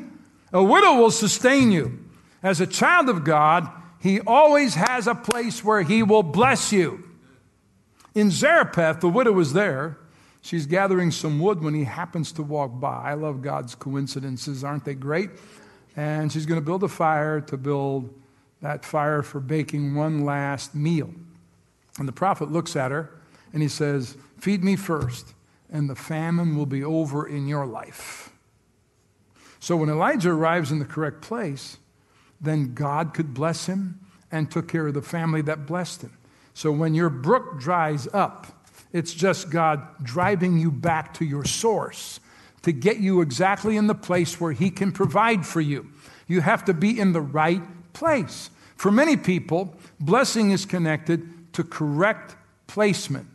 A 0.52 0.62
widow 0.62 0.94
will 0.94 1.10
sustain 1.10 1.72
you. 1.72 1.98
As 2.42 2.60
a 2.60 2.66
child 2.66 3.08
of 3.08 3.24
God, 3.24 3.68
He 3.98 4.20
always 4.20 4.76
has 4.76 5.08
a 5.08 5.14
place 5.16 5.64
where 5.64 5.82
He 5.82 6.04
will 6.04 6.22
bless 6.22 6.70
you. 6.70 7.02
In 8.14 8.30
Zarephath, 8.30 9.00
the 9.00 9.08
widow 9.08 9.32
was 9.32 9.52
there 9.52 9.98
She's 10.44 10.66
gathering 10.66 11.10
some 11.10 11.40
wood 11.40 11.62
when 11.62 11.72
he 11.72 11.84
happens 11.84 12.30
to 12.32 12.42
walk 12.42 12.78
by. 12.78 13.00
I 13.02 13.14
love 13.14 13.40
God's 13.40 13.74
coincidences, 13.74 14.62
aren't 14.62 14.84
they 14.84 14.92
great? 14.92 15.30
And 15.96 16.30
she's 16.30 16.44
going 16.44 16.60
to 16.60 16.64
build 16.64 16.84
a 16.84 16.88
fire 16.88 17.40
to 17.40 17.56
build 17.56 18.12
that 18.60 18.84
fire 18.84 19.22
for 19.22 19.40
baking 19.40 19.94
one 19.94 20.26
last 20.26 20.74
meal. 20.74 21.10
And 21.98 22.06
the 22.06 22.12
prophet 22.12 22.52
looks 22.52 22.76
at 22.76 22.90
her 22.90 23.10
and 23.54 23.62
he 23.62 23.68
says, 23.68 24.18
Feed 24.38 24.62
me 24.62 24.76
first, 24.76 25.32
and 25.72 25.88
the 25.88 25.96
famine 25.96 26.58
will 26.58 26.66
be 26.66 26.84
over 26.84 27.26
in 27.26 27.48
your 27.48 27.64
life. 27.64 28.30
So 29.60 29.78
when 29.78 29.88
Elijah 29.88 30.32
arrives 30.32 30.70
in 30.70 30.78
the 30.78 30.84
correct 30.84 31.22
place, 31.22 31.78
then 32.38 32.74
God 32.74 33.14
could 33.14 33.32
bless 33.32 33.64
him 33.64 33.98
and 34.30 34.50
took 34.50 34.68
care 34.68 34.88
of 34.88 34.92
the 34.92 35.00
family 35.00 35.40
that 35.40 35.64
blessed 35.64 36.02
him. 36.02 36.18
So 36.52 36.70
when 36.70 36.94
your 36.94 37.08
brook 37.08 37.58
dries 37.58 38.06
up, 38.12 38.63
it's 38.94 39.12
just 39.12 39.50
God 39.50 39.82
driving 40.02 40.56
you 40.56 40.70
back 40.70 41.14
to 41.14 41.24
your 41.24 41.44
source 41.44 42.20
to 42.62 42.70
get 42.70 42.98
you 42.98 43.20
exactly 43.20 43.76
in 43.76 43.88
the 43.88 43.94
place 43.94 44.40
where 44.40 44.52
He 44.52 44.70
can 44.70 44.92
provide 44.92 45.44
for 45.44 45.60
you. 45.60 45.90
You 46.28 46.40
have 46.40 46.64
to 46.66 46.72
be 46.72 46.98
in 46.98 47.12
the 47.12 47.20
right 47.20 47.60
place. 47.92 48.50
For 48.76 48.92
many 48.92 49.16
people, 49.16 49.74
blessing 49.98 50.52
is 50.52 50.64
connected 50.64 51.52
to 51.54 51.64
correct 51.64 52.36
placement. 52.68 53.26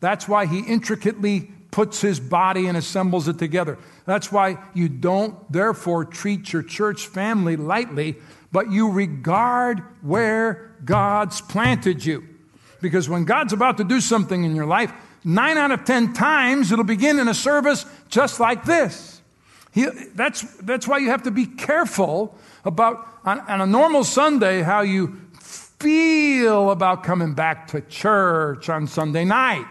That's 0.00 0.28
why 0.28 0.44
He 0.44 0.60
intricately 0.60 1.50
puts 1.70 2.02
His 2.02 2.20
body 2.20 2.66
and 2.66 2.76
assembles 2.76 3.28
it 3.28 3.38
together. 3.38 3.78
That's 4.04 4.30
why 4.30 4.58
you 4.74 4.90
don't, 4.90 5.50
therefore, 5.50 6.04
treat 6.04 6.52
your 6.52 6.62
church 6.62 7.06
family 7.06 7.56
lightly, 7.56 8.16
but 8.52 8.70
you 8.70 8.90
regard 8.90 9.82
where 10.02 10.76
God's 10.84 11.40
planted 11.40 12.04
you. 12.04 12.28
Because 12.80 13.08
when 13.08 13.24
God's 13.24 13.52
about 13.52 13.76
to 13.78 13.84
do 13.84 14.00
something 14.00 14.44
in 14.44 14.54
your 14.54 14.66
life, 14.66 14.92
nine 15.24 15.58
out 15.58 15.70
of 15.70 15.84
ten 15.84 16.12
times 16.12 16.72
it'll 16.72 16.84
begin 16.84 17.18
in 17.18 17.28
a 17.28 17.34
service 17.34 17.84
just 18.08 18.40
like 18.40 18.64
this. 18.64 19.20
He, 19.72 19.86
that's, 20.14 20.42
that's 20.58 20.88
why 20.88 20.98
you 20.98 21.10
have 21.10 21.24
to 21.24 21.30
be 21.30 21.46
careful 21.46 22.36
about, 22.64 23.06
on, 23.24 23.40
on 23.40 23.60
a 23.60 23.66
normal 23.66 24.02
Sunday, 24.02 24.62
how 24.62 24.80
you 24.80 25.20
feel 25.40 26.70
about 26.70 27.04
coming 27.04 27.34
back 27.34 27.68
to 27.68 27.80
church 27.82 28.68
on 28.68 28.86
Sunday 28.88 29.24
night. 29.24 29.66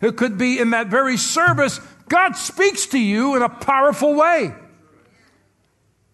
It 0.00 0.16
could 0.16 0.36
be 0.36 0.58
in 0.58 0.70
that 0.70 0.88
very 0.88 1.16
service, 1.16 1.80
God 2.08 2.32
speaks 2.32 2.86
to 2.86 2.98
you 2.98 3.36
in 3.36 3.42
a 3.42 3.48
powerful 3.48 4.14
way. 4.14 4.52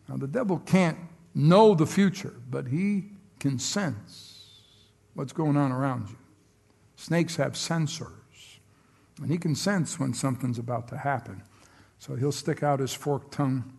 Now, 0.08 0.16
the 0.18 0.26
devil 0.26 0.58
can't 0.58 0.98
know 1.34 1.74
the 1.74 1.86
future, 1.86 2.34
but 2.50 2.66
he 2.66 3.06
can 3.40 3.58
sense 3.58 4.60
what's 5.14 5.32
going 5.32 5.56
on 5.56 5.72
around 5.72 6.10
you. 6.10 6.17
Snakes 6.98 7.36
have 7.36 7.52
sensors, 7.52 8.58
and 9.22 9.30
he 9.30 9.38
can 9.38 9.54
sense 9.54 10.00
when 10.00 10.12
something's 10.12 10.58
about 10.58 10.88
to 10.88 10.98
happen. 10.98 11.42
So 12.00 12.16
he'll 12.16 12.32
stick 12.32 12.64
out 12.64 12.80
his 12.80 12.92
forked 12.92 13.32
tongue 13.32 13.72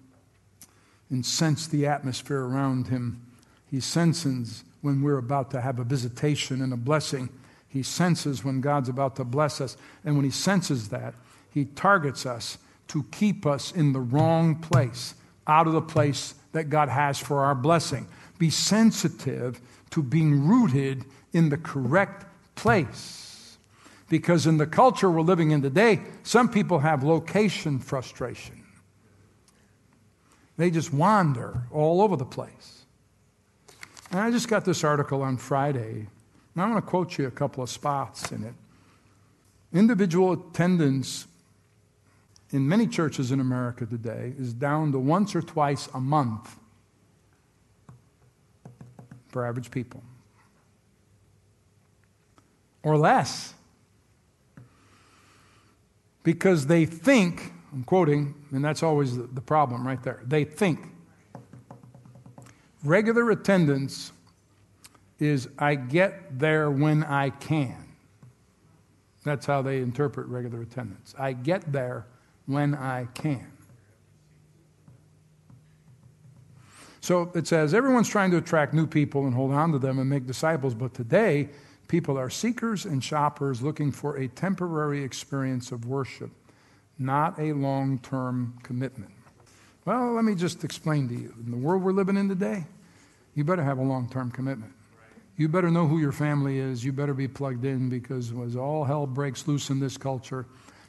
and 1.09 1.25
sense 1.25 1.67
the 1.67 1.85
atmosphere 1.85 2.39
around 2.39 2.87
him. 2.87 3.21
He 3.69 3.81
senses 3.81 4.63
when 4.81 5.01
we're 5.01 5.17
about 5.17 5.51
to 5.51 5.59
have 5.59 5.79
a 5.79 5.83
visitation 5.83 6.61
and 6.61 6.71
a 6.71 6.77
blessing. 6.77 7.27
He 7.67 7.83
senses 7.83 8.45
when 8.45 8.61
God's 8.61 8.87
about 8.87 9.17
to 9.17 9.25
bless 9.25 9.59
us. 9.59 9.75
And 10.05 10.15
when 10.15 10.23
he 10.23 10.31
senses 10.31 10.87
that, 10.87 11.13
he 11.53 11.65
targets 11.65 12.25
us 12.25 12.57
to 12.87 13.03
keep 13.11 13.45
us 13.45 13.73
in 13.73 13.91
the 13.91 13.99
wrong 13.99 14.55
place, 14.55 15.13
out 15.45 15.67
of 15.67 15.73
the 15.73 15.81
place 15.81 16.35
that 16.53 16.69
God 16.69 16.87
has 16.87 17.19
for 17.19 17.43
our 17.43 17.53
blessing. 17.53 18.07
Be 18.37 18.49
sensitive 18.49 19.59
to 19.89 20.01
being 20.01 20.47
rooted 20.47 21.03
in 21.33 21.49
the 21.49 21.57
correct 21.57 22.25
place. 22.59 23.57
Because 24.09 24.47
in 24.47 24.57
the 24.57 24.67
culture 24.67 25.09
we're 25.09 25.21
living 25.21 25.51
in 25.51 25.61
today, 25.61 26.01
some 26.23 26.49
people 26.49 26.79
have 26.79 27.03
location 27.03 27.79
frustration. 27.79 28.63
They 30.57 30.69
just 30.69 30.93
wander 30.93 31.63
all 31.71 32.01
over 32.01 32.15
the 32.15 32.25
place. 32.25 32.85
And 34.11 34.19
I 34.19 34.31
just 34.31 34.47
got 34.47 34.65
this 34.65 34.83
article 34.83 35.21
on 35.21 35.37
Friday, 35.37 36.07
and 36.53 36.63
I'm 36.63 36.71
going 36.71 36.81
to 36.81 36.87
quote 36.87 37.17
you 37.17 37.27
a 37.27 37.31
couple 37.31 37.63
of 37.63 37.69
spots 37.69 38.31
in 38.31 38.43
it. 38.43 38.55
Individual 39.71 40.33
attendance 40.33 41.27
in 42.51 42.67
many 42.67 42.87
churches 42.87 43.31
in 43.31 43.39
America 43.39 43.85
today 43.85 44.33
is 44.39 44.53
down 44.53 44.91
to 44.91 44.99
once 44.99 45.35
or 45.35 45.41
twice 45.43 45.87
a 45.93 45.99
month 45.99 46.59
for 49.27 49.45
average 49.45 49.69
people 49.69 50.01
or 52.83 52.97
less. 52.97 53.53
Because 56.23 56.67
they 56.67 56.85
think, 56.85 57.53
I'm 57.73 57.83
quoting, 57.83 58.35
and 58.51 58.63
that's 58.63 58.83
always 58.83 59.17
the, 59.17 59.41
problem 59.41 59.85
right 59.87 60.01
there. 60.03 60.21
They 60.25 60.43
think 60.43 60.79
regular 62.83 63.31
attendance 63.31 64.11
is 65.19 65.49
I 65.57 65.75
get 65.75 66.39
there 66.39 66.71
when 66.71 67.03
I 67.03 67.29
can. 67.29 67.89
That's 69.23 69.45
how 69.45 69.61
they 69.61 69.79
interpret 69.79 70.27
regular 70.27 70.61
attendance. 70.61 71.13
I 71.17 71.33
get 71.33 71.71
there 71.71 72.05
when 72.45 72.73
I 72.73 73.07
can. 73.13 73.51
So 77.01 77.31
it 77.33 77.47
says 77.47 77.73
everyone's 77.73 78.09
trying 78.09 78.31
to 78.31 78.37
attract 78.37 78.73
new 78.73 78.87
people 78.87 79.25
and 79.25 79.33
hold 79.33 79.51
on 79.51 79.71
to 79.71 79.79
them 79.79 79.99
and 79.99 80.09
make 80.09 80.27
disciples, 80.27 80.73
but 80.73 80.93
today 80.93 81.49
People 81.89 82.19
are 82.19 82.29
seekers 82.29 82.85
and 82.85 83.03
shoppers 83.03 83.63
looking 83.63 83.91
for 83.91 84.17
a 84.17 84.27
temporary 84.27 85.03
experience 85.03 85.71
of 85.71 85.85
worship, 85.85 86.29
not 86.99 87.37
a 87.39 87.51
long 87.51 87.97
term 87.97 88.57
commitment. 88.61 89.11
Well, 89.85 90.13
let 90.13 90.23
me 90.23 90.35
just 90.35 90.63
explain 90.63 91.09
to 91.09 91.15
you. 91.15 91.33
In 91.43 91.49
the 91.49 91.57
world 91.57 91.81
we're 91.81 91.91
living 91.91 92.15
in 92.15 92.29
today, 92.29 92.63
you 93.33 93.43
better 93.43 93.63
have 93.63 93.79
a 93.79 93.83
long 93.83 94.07
term 94.07 94.29
commitment. 94.29 94.71
You 95.35 95.47
better 95.47 95.71
know 95.71 95.87
who 95.87 95.99
your 95.99 96.11
family 96.11 96.59
is. 96.59 96.85
You 96.85 96.93
better 96.93 97.15
be 97.15 97.27
plugged 97.27 97.65
in 97.65 97.89
because 97.89 98.31
as 98.45 98.55
all 98.55 98.83
hell 98.83 99.07
breaks 99.07 99.47
loose 99.47 99.71
in 99.71 99.79
this 99.79 99.97
culture, 99.97 100.45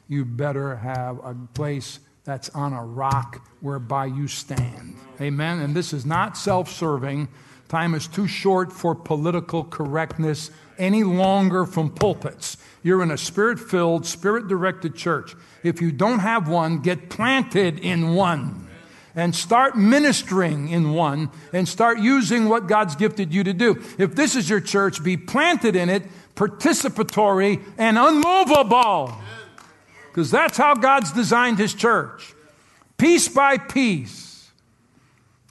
you 0.07 0.23
better 0.23 0.75
have 0.75 1.17
a 1.25 1.33
place 1.55 1.99
that's 2.25 2.49
on 2.49 2.73
a 2.73 2.85
rock 2.85 3.43
whereby 3.61 4.05
you 4.05 4.27
stand. 4.27 4.97
Amen. 5.19 5.61
And 5.61 5.73
this 5.73 5.93
is 5.93 6.05
not 6.05 6.37
self 6.37 6.71
serving. 6.71 7.27
Time 7.71 7.95
is 7.95 8.05
too 8.05 8.27
short 8.27 8.73
for 8.73 8.93
political 8.93 9.63
correctness 9.63 10.51
any 10.77 11.05
longer 11.05 11.65
from 11.65 11.89
pulpits. 11.89 12.57
You're 12.83 13.01
in 13.01 13.11
a 13.11 13.17
spirit 13.17 13.61
filled, 13.61 14.05
spirit 14.05 14.49
directed 14.49 14.93
church. 14.93 15.37
If 15.63 15.81
you 15.81 15.93
don't 15.93 16.19
have 16.19 16.49
one, 16.49 16.81
get 16.81 17.09
planted 17.09 17.79
in 17.79 18.13
one 18.13 18.67
and 19.15 19.33
start 19.33 19.77
ministering 19.77 20.67
in 20.67 20.91
one 20.91 21.29
and 21.53 21.65
start 21.65 21.99
using 21.99 22.49
what 22.49 22.67
God's 22.67 22.97
gifted 22.97 23.33
you 23.33 23.45
to 23.45 23.53
do. 23.53 23.81
If 23.97 24.15
this 24.15 24.35
is 24.35 24.49
your 24.49 24.59
church, 24.59 25.01
be 25.01 25.15
planted 25.15 25.77
in 25.77 25.89
it, 25.89 26.03
participatory 26.35 27.63
and 27.77 27.97
unmovable. 27.97 29.15
Because 30.09 30.29
that's 30.29 30.57
how 30.57 30.75
God's 30.75 31.13
designed 31.13 31.57
his 31.57 31.73
church. 31.73 32.33
Piece 32.97 33.29
by 33.29 33.57
piece 33.57 34.30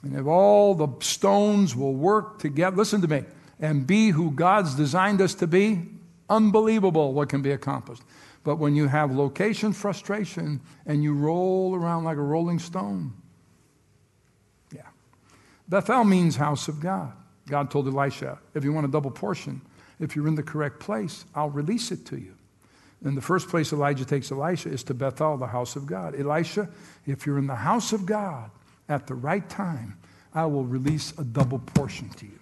and 0.03 0.15
if 0.15 0.25
all 0.25 0.73
the 0.73 0.87
stones 0.99 1.75
will 1.75 1.93
work 1.93 2.39
together, 2.39 2.75
listen 2.75 3.01
to 3.01 3.07
me, 3.07 3.23
and 3.59 3.85
be 3.85 4.09
who 4.09 4.31
God's 4.31 4.75
designed 4.75 5.21
us 5.21 5.35
to 5.35 5.47
be, 5.47 5.81
unbelievable 6.29 7.13
what 7.13 7.29
can 7.29 7.41
be 7.41 7.51
accomplished. 7.51 8.01
But 8.43 8.55
when 8.55 8.75
you 8.75 8.87
have 8.87 9.11
location 9.15 9.73
frustration 9.73 10.61
and 10.85 11.03
you 11.03 11.13
roll 11.13 11.75
around 11.75 12.05
like 12.05 12.17
a 12.17 12.21
rolling 12.21 12.57
stone, 12.57 13.13
yeah. 14.73 14.87
Bethel 15.67 16.03
means 16.03 16.35
house 16.35 16.67
of 16.67 16.79
God. 16.79 17.13
God 17.47 17.69
told 17.69 17.87
Elisha, 17.87 18.39
if 18.55 18.63
you 18.63 18.73
want 18.73 18.87
a 18.87 18.91
double 18.91 19.11
portion, 19.11 19.61
if 19.99 20.15
you're 20.15 20.27
in 20.27 20.35
the 20.35 20.43
correct 20.43 20.79
place, 20.79 21.25
I'll 21.35 21.49
release 21.49 21.91
it 21.91 22.05
to 22.07 22.17
you. 22.17 22.33
And 23.03 23.17
the 23.17 23.21
first 23.21 23.49
place 23.49 23.73
Elijah 23.73 24.05
takes 24.05 24.31
Elisha 24.31 24.69
is 24.69 24.83
to 24.85 24.93
Bethel, 24.93 25.37
the 25.37 25.47
house 25.47 25.75
of 25.75 25.85
God. 25.85 26.19
Elisha, 26.19 26.69
if 27.05 27.25
you're 27.25 27.39
in 27.39 27.47
the 27.47 27.55
house 27.55 27.93
of 27.93 28.05
God, 28.05 28.49
at 28.89 29.07
the 29.07 29.15
right 29.15 29.47
time, 29.49 29.97
I 30.33 30.45
will 30.45 30.63
release 30.63 31.13
a 31.17 31.23
double 31.23 31.59
portion 31.59 32.09
to 32.09 32.25
you. 32.25 32.39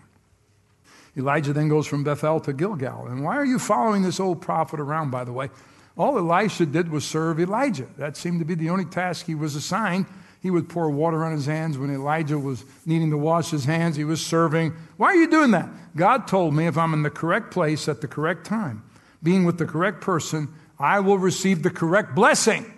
Elijah 1.17 1.54
then 1.54 1.69
goes 1.69 1.88
from 1.88 2.04
Bethel 2.04 2.39
to 2.41 2.54
Gilgal. 2.54 3.08
And 3.08 3.23
why 3.23 3.36
are 3.36 3.45
you 3.45 3.60
following 3.60 4.04
this 4.04 4.19
old 4.19 4.41
prophet 4.41 4.80
around, 4.80 5.10
by 5.12 5.23
the 5.23 5.34
way? 5.34 5.49
All 5.97 6.17
Elisha 6.17 6.65
did 6.65 6.89
was 6.89 7.04
serve 7.04 7.39
Elijah. 7.39 7.88
That 7.97 8.15
seemed 8.15 8.39
to 8.39 8.45
be 8.45 8.56
the 8.56 8.69
only 8.69 8.86
task 8.86 9.25
he 9.25 9.36
was 9.36 9.56
assigned. 9.56 10.06
He 10.41 10.49
would 10.49 10.69
pour 10.69 10.89
water 10.89 11.25
on 11.25 11.34
his 11.34 11.45
hands 11.45 11.78
when 11.78 11.93
Elijah 11.93 12.39
was 12.39 12.63
needing 12.86 13.10
to 13.10 13.17
wash 13.17 13.49
his 13.49 13.65
hands. 13.65 13.97
He 13.97 14.06
was 14.06 14.25
serving. 14.25 14.73
Why 14.95 15.08
are 15.08 15.15
you 15.15 15.30
doing 15.30 15.52
that? 15.52 15.69
God 15.95 16.28
told 16.28 16.54
me 16.54 16.67
if 16.67 16.78
I'm 16.78 16.93
in 16.93 17.04
the 17.04 17.10
correct 17.10 17.52
place 17.52 17.89
at 17.89 17.99
the 17.99 18.08
correct 18.08 18.45
time, 18.45 18.84
being 19.21 19.43
with 19.43 19.58
the 19.58 19.65
correct 19.65 19.99
person, 19.99 20.47
I 20.80 21.02
will 21.02 21.17
receive 21.17 21.63
the 21.63 21.69
correct 21.69 22.15
blessing. 22.15 22.73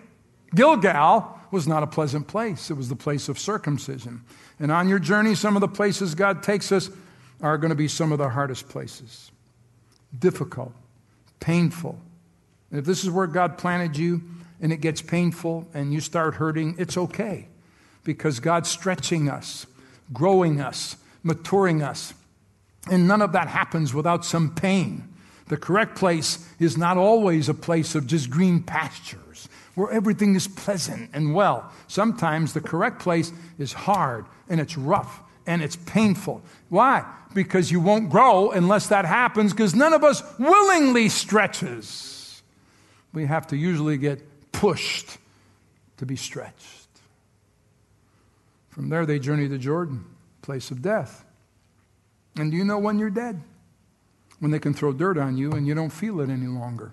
Gilgal 0.54 1.38
was 1.52 1.68
not 1.68 1.82
a 1.82 1.86
pleasant 1.86 2.26
place, 2.26 2.70
it 2.70 2.74
was 2.74 2.88
the 2.88 2.96
place 2.96 3.28
of 3.28 3.38
circumcision. 3.38 4.22
And 4.58 4.72
on 4.72 4.88
your 4.88 4.98
journey, 4.98 5.34
some 5.34 5.56
of 5.56 5.60
the 5.60 5.68
places 5.68 6.14
God 6.14 6.42
takes 6.42 6.72
us 6.72 6.90
are 7.40 7.58
going 7.58 7.70
to 7.70 7.76
be 7.76 7.88
some 7.88 8.12
of 8.12 8.18
the 8.18 8.28
hardest 8.28 8.68
places 8.68 9.30
difficult, 10.18 10.72
painful. 11.40 11.98
And 12.70 12.78
if 12.78 12.84
this 12.84 13.02
is 13.02 13.10
where 13.10 13.26
God 13.26 13.58
planted 13.58 13.96
you 13.96 14.22
and 14.60 14.72
it 14.72 14.78
gets 14.78 15.00
painful 15.00 15.66
and 15.72 15.92
you 15.92 16.00
start 16.00 16.34
hurting, 16.34 16.76
it's 16.78 16.96
okay 16.96 17.48
because 18.04 18.40
God's 18.40 18.68
stretching 18.68 19.28
us, 19.28 19.66
growing 20.12 20.60
us, 20.60 20.96
maturing 21.22 21.82
us. 21.82 22.14
And 22.90 23.08
none 23.08 23.22
of 23.22 23.32
that 23.32 23.48
happens 23.48 23.94
without 23.94 24.24
some 24.24 24.54
pain. 24.54 25.08
The 25.48 25.56
correct 25.56 25.96
place 25.96 26.46
is 26.58 26.76
not 26.76 26.96
always 26.96 27.48
a 27.48 27.54
place 27.54 27.94
of 27.94 28.06
just 28.06 28.30
green 28.30 28.62
pastures 28.62 29.48
where 29.74 29.90
everything 29.90 30.34
is 30.34 30.48
pleasant 30.48 31.10
and 31.12 31.34
well. 31.34 31.72
Sometimes 31.86 32.52
the 32.52 32.60
correct 32.60 33.00
place 33.00 33.32
is 33.58 33.72
hard 33.72 34.26
and 34.48 34.60
it's 34.60 34.76
rough 34.76 35.22
and 35.46 35.62
it's 35.62 35.76
painful. 35.76 36.42
Why? 36.68 37.04
Because 37.34 37.70
you 37.70 37.80
won't 37.80 38.10
grow 38.10 38.50
unless 38.50 38.88
that 38.88 39.04
happens 39.04 39.52
because 39.52 39.74
none 39.74 39.92
of 39.92 40.04
us 40.04 40.22
willingly 40.38 41.08
stretches. 41.08 42.42
We 43.12 43.26
have 43.26 43.46
to 43.48 43.56
usually 43.56 43.96
get 43.96 44.22
pushed 44.52 45.18
to 45.98 46.06
be 46.06 46.16
stretched. 46.16 46.88
From 48.70 48.88
there, 48.88 49.04
they 49.04 49.18
journey 49.18 49.48
to 49.48 49.58
Jordan, 49.58 50.04
place 50.40 50.70
of 50.70 50.80
death. 50.80 51.24
And 52.36 52.50
do 52.50 52.56
you 52.56 52.64
know 52.64 52.78
when 52.78 52.98
you're 52.98 53.10
dead? 53.10 53.40
When 54.38 54.50
they 54.50 54.58
can 54.58 54.72
throw 54.74 54.92
dirt 54.92 55.18
on 55.18 55.36
you 55.36 55.52
and 55.52 55.66
you 55.66 55.74
don't 55.74 55.90
feel 55.90 56.20
it 56.20 56.30
any 56.30 56.46
longer. 56.46 56.92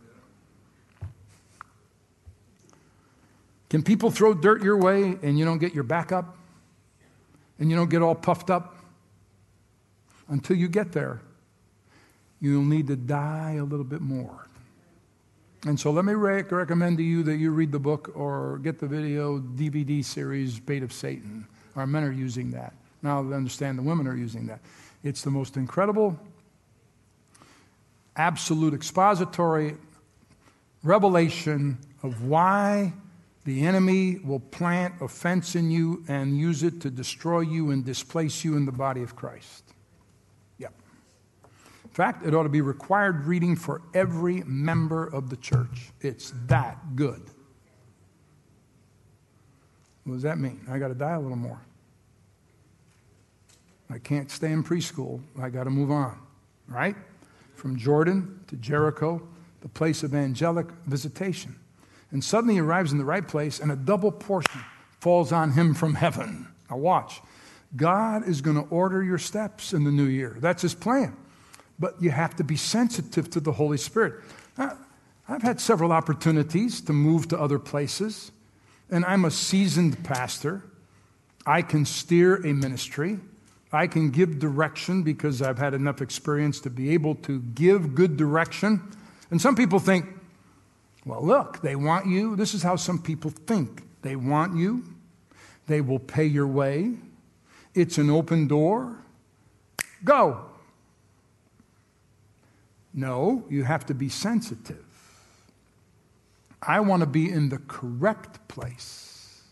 Can 3.70 3.84
people 3.84 4.10
throw 4.10 4.34
dirt 4.34 4.64
your 4.64 4.78
way 4.78 5.18
and 5.22 5.38
you 5.38 5.46
don't 5.46 5.60
get 5.60 5.74
your 5.74 5.84
back 5.84 6.12
up? 6.12 6.38
And 7.60 7.70
you 7.70 7.76
don't 7.76 7.90
get 7.90 8.02
all 8.02 8.16
puffed 8.16 8.50
up? 8.50 8.76
Until 10.28 10.56
you 10.56 10.68
get 10.68 10.92
there, 10.92 11.22
you'll 12.40 12.64
need 12.64 12.88
to 12.88 12.96
die 12.96 13.58
a 13.60 13.64
little 13.64 13.86
bit 13.86 14.02
more. 14.02 14.48
And 15.66 15.78
so 15.78 15.92
let 15.92 16.06
me 16.06 16.14
recommend 16.14 16.98
to 16.98 17.04
you 17.04 17.22
that 17.24 17.36
you 17.36 17.52
read 17.52 17.72
the 17.72 17.80
book 17.80 18.12
or 18.16 18.60
get 18.60 18.80
the 18.80 18.88
video 18.88 19.40
DVD 19.40 20.06
series, 20.06 20.60
Bait 20.60 20.84
of 20.84 20.94
Satan. 20.94 21.46
Our 21.76 21.86
men 21.86 22.04
are 22.04 22.12
using 22.12 22.52
that. 22.52 22.74
Now 23.02 23.20
I 23.20 23.34
understand 23.34 23.78
the 23.78 23.84
women 23.84 24.08
are 24.08 24.16
using 24.16 24.48
that. 24.48 24.62
It's 25.04 25.22
the 25.22 25.32
most 25.32 25.58
incredible, 25.58 26.18
absolute 28.16 28.74
expository 28.74 29.76
revelation 30.84 31.78
of 32.04 32.24
why 32.24 32.94
the 33.46 33.66
enemy 33.66 34.20
will 34.20 34.40
plant 34.40 34.96
offense 35.02 35.56
in 35.56 35.72
you 35.72 36.04
and 36.08 36.38
use 36.38 36.64
it 36.64 36.82
to 36.82 36.90
destroy 36.90 37.40
you 37.40 37.72
and 37.72 37.86
displace 37.86 38.44
you 38.44 38.58
in 38.58 38.66
the 38.66 38.72
body 38.72 39.02
of 39.02 39.16
Christ. 39.16 39.64
Yep. 40.58 40.74
In 41.84 41.90
fact, 41.90 42.26
it 42.26 42.36
ought 42.36 42.44
to 42.44 42.50
be 42.50 42.62
required 42.62 43.26
reading 43.26 43.56
for 43.56 43.82
every 43.94 44.44
member 44.46 45.08
of 45.08 45.30
the 45.30 45.38
church. 45.38 45.92
It's 46.02 46.34
that 46.48 46.96
good. 46.96 47.22
What 50.04 50.16
does 50.16 50.24
that 50.24 50.38
mean? 50.38 50.62
I 50.70 50.80
got 50.80 50.90
to 50.90 50.96
die 50.96 51.14
a 51.14 51.20
little 51.20 51.38
more. 51.38 51.62
I 53.90 53.98
can't 53.98 54.30
stay 54.30 54.52
in 54.52 54.64
preschool. 54.64 55.22
I 55.42 55.50
got 55.50 55.64
to 55.64 55.70
move 55.70 55.92
on, 55.92 56.20
right? 56.68 56.96
From 57.56 57.78
Jordan 57.78 58.40
to 58.48 58.56
Jericho, 58.56 59.22
the 59.62 59.70
place 59.70 60.04
of 60.04 60.14
angelic 60.14 60.68
visitation. 60.86 61.59
And 62.12 62.24
suddenly 62.24 62.56
he 62.56 62.60
arrives 62.60 62.92
in 62.92 62.98
the 62.98 63.06
right 63.06 63.28
place, 63.28 63.60
and 63.60 63.72
a 63.72 63.76
double 63.76 64.12
portion 64.12 64.62
falls 65.00 65.32
on 65.32 65.52
him 65.52 65.74
from 65.74 65.94
heaven. 65.94 66.48
Now, 66.70 66.78
watch. 66.78 67.22
God 67.76 68.28
is 68.28 68.42
going 68.42 68.56
to 68.56 68.68
order 68.70 69.04
your 69.04 69.20
steps 69.20 69.74
in 69.74 69.84
the 69.84 69.92
new 69.92 70.06
year. 70.06 70.36
That's 70.40 70.64
his 70.64 70.74
plan. 70.74 71.16
But 71.78 72.02
you 72.02 72.10
have 72.10 72.36
to 72.38 72.44
be 72.44 72.58
sensitive 72.58 73.30
to 73.30 73.40
the 73.40 73.52
Holy 73.52 73.78
Spirit. 73.78 74.24
I've 74.58 75.44
had 75.44 75.62
several 75.62 75.92
opportunities 75.92 76.82
to 76.82 76.94
move 76.94 77.28
to 77.28 77.40
other 77.40 77.60
places, 77.60 78.32
and 78.90 79.06
I'm 79.06 79.24
a 79.24 79.32
seasoned 79.32 80.04
pastor. 80.04 80.64
I 81.46 81.62
can 81.62 81.86
steer 81.86 82.38
a 82.46 82.54
ministry. 82.54 83.20
I 83.72 83.86
can 83.86 84.10
give 84.10 84.40
direction 84.40 85.04
because 85.04 85.44
I've 85.44 85.60
had 85.60 85.76
enough 85.76 86.02
experience 86.02 86.60
to 86.62 86.72
be 86.72 86.90
able 86.96 87.16
to 87.16 87.40
give 87.40 87.94
good 87.94 88.18
direction. 88.18 88.82
And 89.30 89.40
some 89.40 89.56
people 89.56 89.78
think, 89.78 90.06
well, 91.06 91.26
look, 91.26 91.62
they 91.62 91.76
want 91.76 92.08
you. 92.08 92.36
This 92.36 92.54
is 92.54 92.62
how 92.62 92.76
some 92.76 93.02
people 93.02 93.32
think. 93.32 93.84
They 94.02 94.16
want 94.16 94.56
you, 94.56 94.84
they 95.68 95.82
will 95.82 96.00
pay 96.00 96.26
your 96.26 96.48
way. 96.48 96.94
It's 97.76 97.98
an 97.98 98.10
open 98.10 98.48
door. 98.48 98.98
Go. 100.04 100.46
No, 102.94 103.44
you 103.50 103.64
have 103.64 103.86
to 103.88 103.94
be 103.94 104.10
sensitive. 104.10 104.84
I 106.62 106.80
want 106.80 107.02
to 107.02 107.06
be 107.06 107.30
in 107.30 107.50
the 107.50 107.60
correct 107.60 108.48
place. 108.48 109.44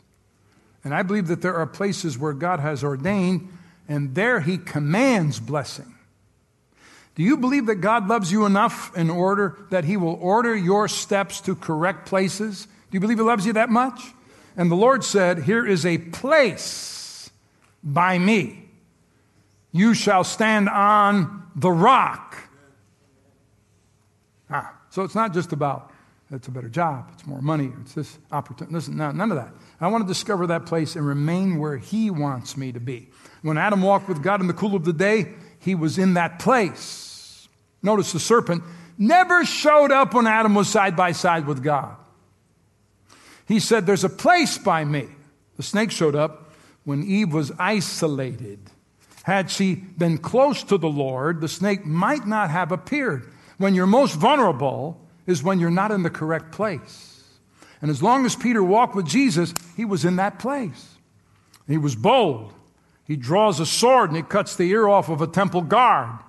And 0.83 0.93
I 0.93 1.03
believe 1.03 1.27
that 1.27 1.41
there 1.41 1.55
are 1.55 1.67
places 1.67 2.17
where 2.17 2.33
God 2.33 2.59
has 2.59 2.83
ordained 2.83 3.49
and 3.87 4.15
there 4.15 4.39
he 4.39 4.57
commands 4.57 5.39
blessing. 5.39 5.96
Do 7.17 7.23
you 7.23 7.35
believe 7.35 7.65
that 7.65 7.77
God 7.77 8.07
loves 8.07 8.31
you 8.31 8.45
enough 8.45 8.95
in 8.95 9.09
order 9.09 9.57
that 9.71 9.85
he 9.85 9.97
will 9.97 10.19
order 10.21 10.55
your 10.55 10.87
steps 10.87 11.41
to 11.41 11.55
correct 11.55 12.05
places? 12.05 12.65
Do 12.65 12.71
you 12.91 12.99
believe 12.99 13.17
he 13.17 13.23
loves 13.23 13.43
you 13.43 13.53
that 13.53 13.71
much? 13.71 13.99
And 14.55 14.69
the 14.69 14.75
Lord 14.75 15.03
said, 15.03 15.39
Here 15.39 15.65
is 15.65 15.83
a 15.83 15.97
place 15.97 17.31
by 17.83 18.19
me. 18.19 18.69
You 19.71 19.95
shall 19.95 20.23
stand 20.23 20.69
on 20.69 21.41
the 21.55 21.71
rock. 21.71 22.37
Ah, 24.51 24.75
so 24.91 25.01
it's 25.01 25.15
not 25.15 25.33
just 25.33 25.51
about 25.53 25.91
it's 26.29 26.47
a 26.47 26.51
better 26.51 26.69
job, 26.69 27.09
it's 27.13 27.25
more 27.25 27.41
money, 27.41 27.71
it's 27.81 27.93
this 27.93 28.19
opportunity. 28.31 28.75
Listen, 28.75 28.95
no, 28.97 29.11
none 29.11 29.31
of 29.31 29.37
that. 29.37 29.53
I 29.81 29.87
want 29.87 30.03
to 30.03 30.07
discover 30.07 30.45
that 30.47 30.67
place 30.67 30.95
and 30.95 31.07
remain 31.07 31.57
where 31.57 31.77
He 31.77 32.11
wants 32.11 32.55
me 32.55 32.71
to 32.73 32.79
be. 32.79 33.09
When 33.41 33.57
Adam 33.57 33.81
walked 33.81 34.07
with 34.07 34.21
God 34.21 34.39
in 34.39 34.45
the 34.45 34.53
cool 34.53 34.75
of 34.75 34.85
the 34.85 34.93
day, 34.93 35.33
he 35.59 35.75
was 35.75 35.97
in 35.97 36.13
that 36.13 36.39
place. 36.39 37.06
Notice 37.81 38.11
the 38.11 38.19
serpent 38.19 38.63
never 38.97 39.45
showed 39.45 39.91
up 39.91 40.13
when 40.13 40.27
Adam 40.27 40.55
was 40.55 40.69
side 40.69 40.95
by 40.95 41.11
side 41.11 41.45
with 41.45 41.63
God. 41.63 41.95
He 43.47 43.59
said, 43.59 43.85
There's 43.85 44.03
a 44.03 44.09
place 44.09 44.57
by 44.57 44.83
me. 44.83 45.07
The 45.55 45.63
snake 45.63 45.91
showed 45.91 46.15
up 46.15 46.53
when 46.83 47.03
Eve 47.03 47.33
was 47.33 47.51
isolated. 47.57 48.59
Had 49.23 49.51
she 49.51 49.75
been 49.75 50.17
close 50.17 50.63
to 50.63 50.77
the 50.77 50.89
Lord, 50.89 51.41
the 51.41 51.47
snake 51.47 51.85
might 51.85 52.25
not 52.25 52.49
have 52.49 52.71
appeared. 52.71 53.31
When 53.57 53.75
you're 53.75 53.87
most 53.87 54.15
vulnerable 54.15 55.01
is 55.25 55.43
when 55.43 55.59
you're 55.59 55.69
not 55.69 55.91
in 55.91 56.03
the 56.03 56.09
correct 56.09 56.51
place. 56.51 57.23
And 57.81 57.91
as 57.91 58.01
long 58.01 58.25
as 58.25 58.35
Peter 58.35 58.63
walked 58.63 58.95
with 58.95 59.05
Jesus, 59.05 59.53
he 59.75 59.85
was 59.85 60.05
in 60.05 60.15
that 60.15 60.39
place. 60.39 60.95
He 61.67 61.77
was 61.77 61.95
bold. 61.95 62.53
He 63.05 63.15
draws 63.15 63.59
a 63.59 63.65
sword 63.65 64.09
and 64.09 64.17
he 64.17 64.23
cuts 64.23 64.55
the 64.55 64.69
ear 64.69 64.87
off 64.87 65.09
of 65.09 65.21
a 65.21 65.27
temple 65.27 65.61
guard. 65.61 66.19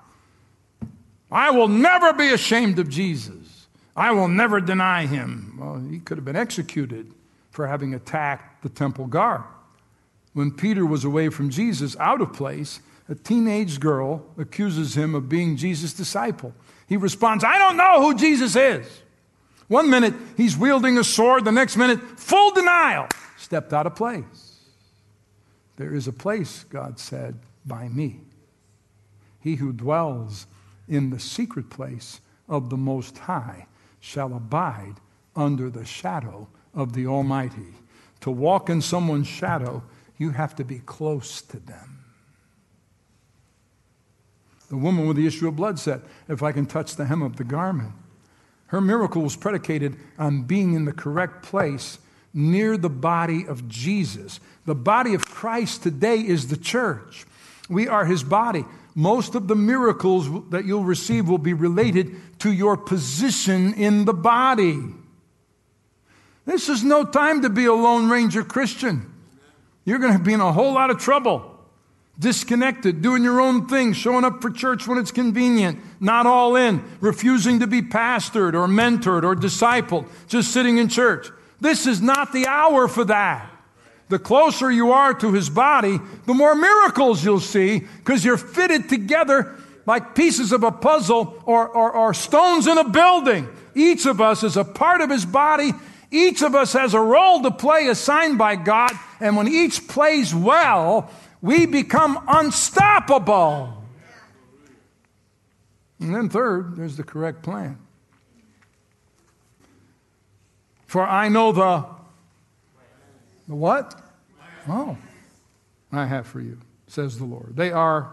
I 1.31 1.51
will 1.51 1.69
never 1.69 2.13
be 2.13 2.29
ashamed 2.29 2.79
of 2.79 2.89
Jesus. 2.89 3.67
I 3.97 4.13
will 4.13 4.29
never 4.29 4.61
deny 4.61 5.07
him. 5.07 5.59
Well, 5.61 5.79
he 5.91 5.99
could 5.99 6.19
have 6.19 6.25
been 6.25 6.37
executed 6.37 7.13
for 7.51 7.67
having 7.67 7.95
attacked 7.95 8.63
the 8.63 8.69
temple 8.69 9.07
guard. 9.07 9.43
When 10.33 10.53
Peter 10.53 10.87
was 10.87 11.05
away 11.05 11.29
from 11.29 11.51
Jesus, 11.51 11.97
out 11.99 12.21
of 12.21 12.33
place, 12.33 12.81
a 13.09 13.15
teenage 13.15 13.81
girl 13.81 14.25
accuses 14.39 14.97
him 14.97 15.15
of 15.15 15.29
being 15.29 15.57
Jesus' 15.57 15.93
disciple. 15.93 16.55
He 16.87 16.97
responds, 16.97 17.43
I 17.43 17.59
don't 17.59 17.77
know 17.77 18.03
who 18.03 18.15
Jesus 18.15 18.55
is. 18.55 18.87
One 19.67 19.91
minute, 19.91 20.15
he's 20.37 20.57
wielding 20.57 20.97
a 20.97 21.05
sword. 21.05 21.45
The 21.45 21.53
next 21.53 21.77
minute, 21.77 22.01
full 22.01 22.53
denial. 22.53 23.09
Stepped 23.37 23.73
out 23.73 23.87
of 23.87 23.95
place. 23.95 24.61
There 25.77 25.95
is 25.95 26.09
a 26.09 26.13
place, 26.13 26.65
God 26.65 26.99
said, 26.99 27.39
by 27.67 27.89
me. 27.89 28.21
He 29.41 29.57
who 29.57 29.73
dwells 29.73 30.47
in 30.89 31.11
the 31.11 31.21
secret 31.21 31.71
place 31.71 32.21
of 32.49 32.71
the 32.71 32.77
Most 32.77 33.19
High 33.19 33.67
shall 34.01 34.35
abide 34.35 34.95
under 35.37 35.71
the 35.71 35.85
shadow 35.85 36.49
of 36.75 36.93
the 36.93 37.07
Almighty. 37.07 37.75
To 38.21 38.31
walk 38.31 38.69
in 38.69 38.81
someone's 38.81 39.29
shadow, 39.29 39.83
you 40.17 40.31
have 40.31 40.57
to 40.57 40.65
be 40.65 40.81
close 40.81 41.41
to 41.43 41.59
them. 41.59 42.05
The 44.69 44.77
woman 44.77 45.07
with 45.07 45.17
the 45.17 45.27
issue 45.27 45.49
of 45.49 45.57
blood 45.57 45.79
said, 45.79 46.03
If 46.29 46.43
I 46.43 46.53
can 46.53 46.67
touch 46.67 46.97
the 46.97 47.07
hem 47.07 47.23
of 47.23 47.37
the 47.37 47.45
garment. 47.45 47.93
Her 48.67 48.81
miracle 48.83 49.23
was 49.23 49.35
predicated 49.35 49.97
on 50.19 50.43
being 50.43 50.75
in 50.75 50.85
the 50.85 50.93
correct 50.93 51.43
place 51.43 51.99
near 52.35 52.77
the 52.77 52.91
body 52.91 53.47
of 53.47 53.67
Jesus. 53.67 54.41
The 54.67 54.75
body 54.75 55.15
of 55.15 55.25
Christ 55.25 55.83
today 55.83 56.19
is 56.19 56.49
the 56.49 56.57
church. 56.57 57.25
We 57.71 57.89
are 57.89 58.05
his 58.05 58.23
body. 58.23 58.65
Most 58.99 59.37
of 59.37 59.47
the 59.47 59.55
miracles 59.55 60.29
that 60.51 60.65
you'll 60.65 60.83
receive 60.83 61.29
will 61.29 61.39
be 61.39 61.53
related 61.53 62.17
to 62.41 62.53
your 62.53 62.77
position 62.77 63.75
in 63.75 64.07
the 64.07 64.13
body. 64.13 64.81
This 66.45 66.69
is 66.69 66.83
no 66.83 67.05
time 67.05 67.43
to 67.43 67.49
be 67.49 67.67
a 67.67 67.73
Lone 67.73 68.11
Ranger 68.11 68.43
Christian. 68.43 69.09
You're 69.85 70.01
going 70.01 70.19
to 70.19 70.25
be 70.25 70.33
in 70.33 70.41
a 70.41 70.53
whole 70.53 70.73
lot 70.73 70.91
of 70.91 70.99
trouble. 70.99 71.49
Disconnected, 72.19 73.01
doing 73.01 73.23
your 73.23 73.41
own 73.41 73.69
thing, 73.69 73.93
showing 73.93 74.25
up 74.25 74.43
for 74.43 74.51
church 74.51 74.89
when 74.89 74.99
it's 74.99 75.13
convenient, 75.13 75.79
not 76.01 76.27
all 76.27 76.57
in, 76.57 76.83
refusing 77.01 77.61
to 77.61 77.69
be 77.69 77.83
pastored 77.83 78.55
or 78.55 78.67
mentored 78.67 79.23
or 79.23 79.37
discipled, 79.37 80.09
just 80.27 80.53
sitting 80.53 80.79
in 80.79 80.89
church. 80.89 81.29
This 81.61 81.87
is 81.87 82.03
not 82.03 82.33
the 82.33 82.49
hour 82.49 82.89
for 82.89 83.05
that. 83.05 83.49
The 84.09 84.19
closer 84.19 84.71
you 84.71 84.93
are 84.93 85.13
to 85.15 85.33
his 85.33 85.51
body, 85.51 85.99
the 86.27 86.35
more 86.35 86.55
miracles 86.55 87.25
you'll 87.25 87.41
see 87.41 87.81
because 87.81 88.25
you're 88.25 88.39
fitted 88.39 88.89
together 88.89 89.55
like 89.85 90.15
pieces 90.15 90.53
of 90.53 90.63
a 90.65 90.71
puzzle 90.71 91.43
or, 91.47 91.67
or, 91.69 91.91
or, 91.93 92.13
stones 92.13 92.67
in 92.67 92.77
a 92.77 92.89
building. 92.89 93.49
Each 93.75 94.05
of 94.05 94.21
us 94.21 94.43
is 94.43 94.57
a 94.57 94.65
part 94.65 95.01
of 95.01 95.09
his 95.09 95.25
body. 95.25 95.73
Each 96.11 96.43
of 96.43 96.55
us 96.55 96.75
has 96.75 96.93
a 96.93 97.01
role 97.01 97.43
to 97.43 97.51
play 97.51 97.87
assigned 97.87 98.37
by 98.37 98.57
God. 98.57 98.93
And 99.19 99.37
when 99.37 99.49
each 99.49 99.89
plays 99.89 100.35
well, 100.35 101.11
we 101.41 101.65
become 101.65 102.23
unstoppable. 102.29 103.83
And 106.01 106.15
then, 106.15 106.29
third, 106.29 106.77
there's 106.77 106.97
the 106.97 107.03
correct 107.03 107.43
plan. 107.43 107.79
For 110.87 111.07
I 111.07 111.29
know 111.29 111.53
the, 111.53 111.85
the 113.49 113.55
what? 113.55 114.01
Oh, 114.69 114.97
I 115.91 116.05
have 116.05 116.27
for 116.27 116.41
you, 116.41 116.59
says 116.87 117.19
the 117.19 117.25
Lord. 117.25 117.57
They 117.57 117.73
are, 117.73 118.13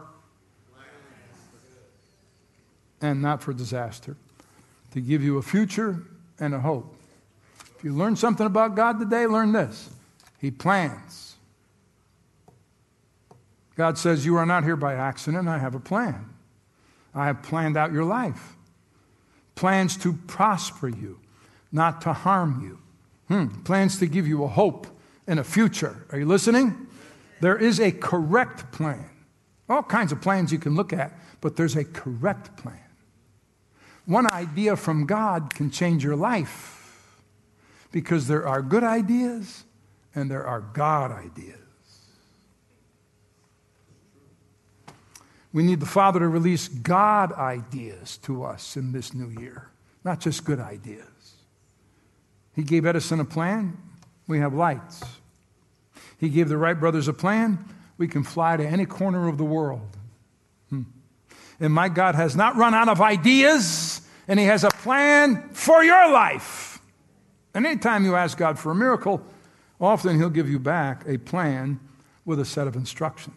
and 3.01 3.21
not 3.21 3.43
for 3.43 3.53
disaster, 3.53 4.15
to 4.91 5.01
give 5.01 5.21
you 5.21 5.37
a 5.37 5.41
future 5.41 6.01
and 6.39 6.53
a 6.53 6.59
hope. 6.59 6.95
If 7.77 7.83
you 7.83 7.93
learn 7.93 8.15
something 8.15 8.45
about 8.45 8.75
God 8.75 8.99
today, 8.99 9.27
learn 9.27 9.51
this 9.51 9.89
He 10.39 10.51
plans. 10.51 11.35
God 13.75 13.97
says, 13.97 14.25
You 14.25 14.37
are 14.37 14.45
not 14.45 14.63
here 14.63 14.77
by 14.77 14.93
accident. 14.93 15.49
I 15.49 15.57
have 15.57 15.75
a 15.75 15.79
plan. 15.79 16.29
I 17.13 17.27
have 17.27 17.43
planned 17.43 17.75
out 17.75 17.91
your 17.91 18.05
life. 18.05 18.55
Plans 19.55 19.97
to 19.97 20.13
prosper 20.13 20.87
you, 20.87 21.19
not 21.71 22.01
to 22.01 22.13
harm 22.13 22.61
you. 22.63 22.79
Hmm. 23.27 23.61
Plans 23.63 23.99
to 23.99 24.05
give 24.05 24.27
you 24.27 24.43
a 24.43 24.47
hope 24.47 24.87
and 25.27 25.39
a 25.39 25.43
future. 25.43 26.05
Are 26.11 26.19
you 26.19 26.25
listening? 26.25 26.87
There 27.41 27.57
is 27.57 27.79
a 27.79 27.91
correct 27.91 28.71
plan. 28.71 29.09
All 29.67 29.83
kinds 29.83 30.11
of 30.11 30.21
plans 30.21 30.51
you 30.51 30.59
can 30.59 30.75
look 30.75 30.93
at, 30.93 31.17
but 31.41 31.55
there's 31.55 31.75
a 31.75 31.83
correct 31.83 32.55
plan. 32.57 32.79
One 34.05 34.31
idea 34.31 34.75
from 34.75 35.05
God 35.05 35.53
can 35.53 35.71
change 35.71 36.03
your 36.03 36.15
life 36.15 37.21
because 37.91 38.27
there 38.27 38.47
are 38.47 38.61
good 38.61 38.83
ideas 38.83 39.63
and 40.13 40.29
there 40.29 40.45
are 40.45 40.61
God 40.61 41.11
ideas. 41.11 41.57
We 45.51 45.63
need 45.63 45.79
the 45.79 45.85
Father 45.85 46.19
to 46.19 46.27
release 46.27 46.67
God 46.67 47.31
ideas 47.31 48.17
to 48.23 48.43
us 48.43 48.75
in 48.75 48.91
this 48.91 49.13
new 49.13 49.29
year, 49.41 49.69
not 50.03 50.19
just 50.19 50.43
good 50.43 50.59
ideas. 50.59 51.07
He 52.53 52.63
gave 52.63 52.85
Edison 52.85 53.21
a 53.21 53.25
plan, 53.25 53.77
we 54.27 54.39
have 54.39 54.53
lights. 54.53 55.03
He 56.17 56.29
gave 56.29 56.49
the 56.49 56.57
Wright 56.57 56.79
brothers 56.79 57.07
a 57.07 57.13
plan, 57.13 57.63
we 57.97 58.07
can 58.07 58.23
fly 58.23 58.57
to 58.57 58.65
any 58.65 58.85
corner 58.85 59.27
of 59.27 59.37
the 59.37 59.45
world. 59.45 59.97
Hmm. 60.69 60.83
And 61.59 61.73
my 61.73 61.89
God 61.89 62.15
has 62.15 62.35
not 62.35 62.55
run 62.55 62.73
out 62.73 62.89
of 62.89 63.01
ideas, 63.01 64.01
and 64.27 64.39
He 64.39 64.45
has 64.45 64.63
a 64.63 64.69
plan 64.69 65.49
for 65.49 65.83
your 65.83 66.11
life. 66.11 66.79
And 67.53 67.65
anytime 67.65 68.03
you 68.03 68.15
ask 68.15 68.37
God 68.37 68.59
for 68.59 68.71
a 68.71 68.75
miracle, 68.75 69.25
often 69.79 70.17
He'll 70.17 70.29
give 70.29 70.49
you 70.49 70.59
back 70.59 71.03
a 71.07 71.17
plan 71.17 71.79
with 72.25 72.39
a 72.39 72.45
set 72.45 72.67
of 72.67 72.75
instructions 72.75 73.35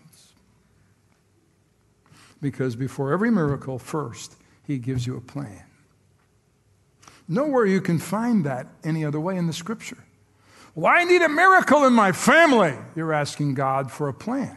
because 2.41 2.77
before 2.77 3.13
every 3.13 3.31
miracle, 3.31 3.79
first, 3.79 4.37
he 4.67 4.79
gives 4.79 5.07
you 5.07 5.17
a 5.17 5.21
plan. 5.21 5.65
Nowhere 7.27 7.67
you 7.67 7.81
can 7.81 7.99
find 7.99 8.45
that 8.45 8.67
any 8.85 9.05
other 9.05 9.21
way 9.21 9.37
in 9.37 9.47
the 9.47 9.53
scripture. 9.53 9.99
Well, 10.79 10.93
I 10.95 11.03
need 11.03 11.23
a 11.23 11.29
miracle 11.29 11.87
in 11.87 11.93
my 11.93 12.13
family. 12.13 12.73
You're 12.95 13.13
asking 13.13 13.55
God 13.55 13.91
for 13.91 14.09
a 14.09 14.15
plan. 14.15 14.57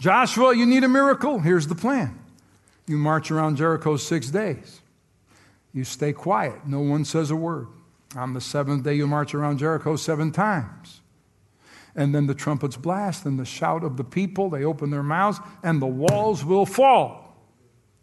Joshua, 0.00 0.56
you 0.56 0.66
need 0.66 0.82
a 0.82 0.88
miracle? 0.88 1.38
Here's 1.38 1.68
the 1.68 1.76
plan. 1.76 2.18
You 2.88 2.96
march 2.98 3.30
around 3.30 3.58
Jericho 3.58 3.96
six 3.96 4.30
days. 4.30 4.80
You 5.72 5.84
stay 5.84 6.12
quiet. 6.12 6.66
No 6.66 6.80
one 6.80 7.04
says 7.04 7.30
a 7.30 7.36
word. 7.36 7.68
On 8.16 8.34
the 8.34 8.40
seventh 8.40 8.82
day, 8.82 8.94
you 8.94 9.06
march 9.06 9.36
around 9.36 9.58
Jericho 9.58 9.94
seven 9.94 10.32
times. 10.32 11.00
And 11.94 12.12
then 12.12 12.26
the 12.26 12.34
trumpets 12.34 12.76
blast 12.76 13.26
and 13.26 13.38
the 13.38 13.44
shout 13.44 13.84
of 13.84 13.96
the 13.96 14.02
people, 14.02 14.50
they 14.50 14.64
open 14.64 14.90
their 14.90 15.04
mouths, 15.04 15.38
and 15.62 15.80
the 15.80 15.86
walls 15.86 16.44
will 16.44 16.66
fall. 16.66 17.36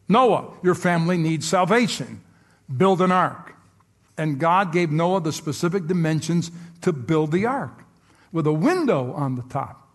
Noah, 0.08 0.54
your 0.64 0.76
family 0.76 1.18
needs 1.18 1.46
salvation. 1.46 2.22
Build 2.78 3.02
an 3.02 3.12
ark. 3.12 3.54
And 4.22 4.38
God 4.38 4.72
gave 4.72 4.92
Noah 4.92 5.20
the 5.20 5.34
specific 5.34 5.88
dimensions 5.88 6.52
to 6.82 6.94
build 6.94 7.32
the 7.32 7.48
ark 7.48 7.84
with 8.32 8.46
a 8.46 8.54
window 8.54 9.14
on 9.14 9.36
the 9.36 9.42
top. 9.42 9.90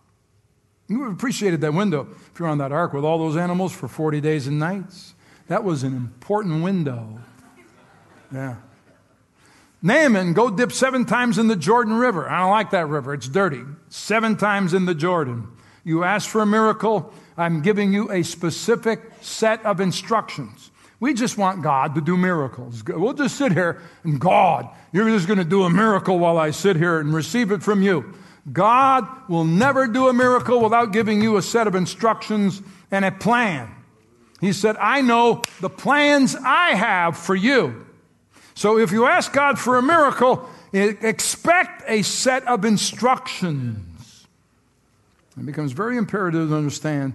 You 0.89 1.09
appreciated 1.09 1.61
that 1.61 1.73
window 1.73 2.09
if 2.11 2.37
you're 2.37 2.49
on 2.49 2.57
that 2.57 2.73
ark 2.73 2.91
with 2.91 3.05
all 3.05 3.17
those 3.19 3.37
animals 3.37 3.71
for 3.71 3.87
40 3.87 4.19
days 4.19 4.45
and 4.45 4.59
nights. 4.59 5.13
That 5.47 5.63
was 5.63 5.83
an 5.83 5.95
important 5.95 6.61
window. 6.61 7.21
Yeah. 8.33 8.57
Naaman, 9.81 10.33
go 10.33 10.49
dip 10.49 10.73
seven 10.73 11.05
times 11.05 11.37
in 11.37 11.47
the 11.47 11.55
Jordan 11.55 11.93
River. 11.93 12.29
I 12.29 12.41
don't 12.41 12.51
like 12.51 12.71
that 12.71 12.89
river, 12.89 13.13
it's 13.13 13.29
dirty. 13.29 13.61
Seven 13.87 14.35
times 14.35 14.73
in 14.73 14.83
the 14.83 14.95
Jordan. 14.95 15.47
You 15.85 16.03
ask 16.03 16.29
for 16.29 16.41
a 16.41 16.45
miracle, 16.45 17.13
I'm 17.37 17.61
giving 17.61 17.93
you 17.93 18.11
a 18.11 18.23
specific 18.23 18.99
set 19.21 19.65
of 19.65 19.79
instructions. 19.79 20.69
We 20.99 21.13
just 21.13 21.37
want 21.37 21.61
God 21.61 21.95
to 21.95 22.01
do 22.01 22.17
miracles. 22.17 22.83
We'll 22.83 23.13
just 23.13 23.37
sit 23.37 23.51
here 23.51 23.81
and 24.03 24.19
God, 24.19 24.67
you're 24.91 25.09
just 25.09 25.27
going 25.27 25.37
to 25.37 25.45
do 25.45 25.63
a 25.63 25.69
miracle 25.69 26.17
while 26.17 26.37
I 26.37 26.51
sit 26.51 26.75
here 26.75 26.99
and 26.99 27.13
receive 27.13 27.51
it 27.51 27.61
from 27.61 27.83
you. 27.83 28.13
God 28.51 29.07
will 29.29 29.43
never 29.43 29.87
do 29.87 30.07
a 30.07 30.13
miracle 30.13 30.61
without 30.61 30.93
giving 30.93 31.21
you 31.21 31.37
a 31.37 31.41
set 31.41 31.67
of 31.67 31.75
instructions 31.75 32.61
and 32.89 33.05
a 33.05 33.11
plan. 33.11 33.69
He 34.41 34.53
said, 34.53 34.75
I 34.77 35.01
know 35.01 35.43
the 35.59 35.69
plans 35.69 36.35
I 36.35 36.69
have 36.69 37.17
for 37.17 37.35
you. 37.35 37.85
So 38.55 38.79
if 38.79 38.91
you 38.91 39.05
ask 39.05 39.31
God 39.33 39.59
for 39.59 39.77
a 39.77 39.83
miracle, 39.83 40.49
expect 40.73 41.83
a 41.87 42.01
set 42.01 42.47
of 42.47 42.65
instructions. 42.65 44.27
It 45.37 45.45
becomes 45.45 45.73
very 45.73 45.97
imperative 45.97 46.49
to 46.49 46.55
understand 46.55 47.13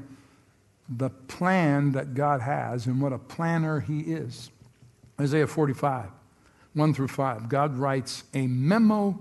the 0.98 1.10
plan 1.10 1.92
that 1.92 2.14
God 2.14 2.40
has 2.40 2.86
and 2.86 3.00
what 3.00 3.12
a 3.12 3.18
planner 3.18 3.80
He 3.80 4.00
is. 4.00 4.50
Isaiah 5.20 5.46
45, 5.46 6.08
1 6.74 6.94
through 6.94 7.08
5. 7.08 7.48
God 7.48 7.76
writes 7.76 8.24
a 8.34 8.46
memo 8.46 9.18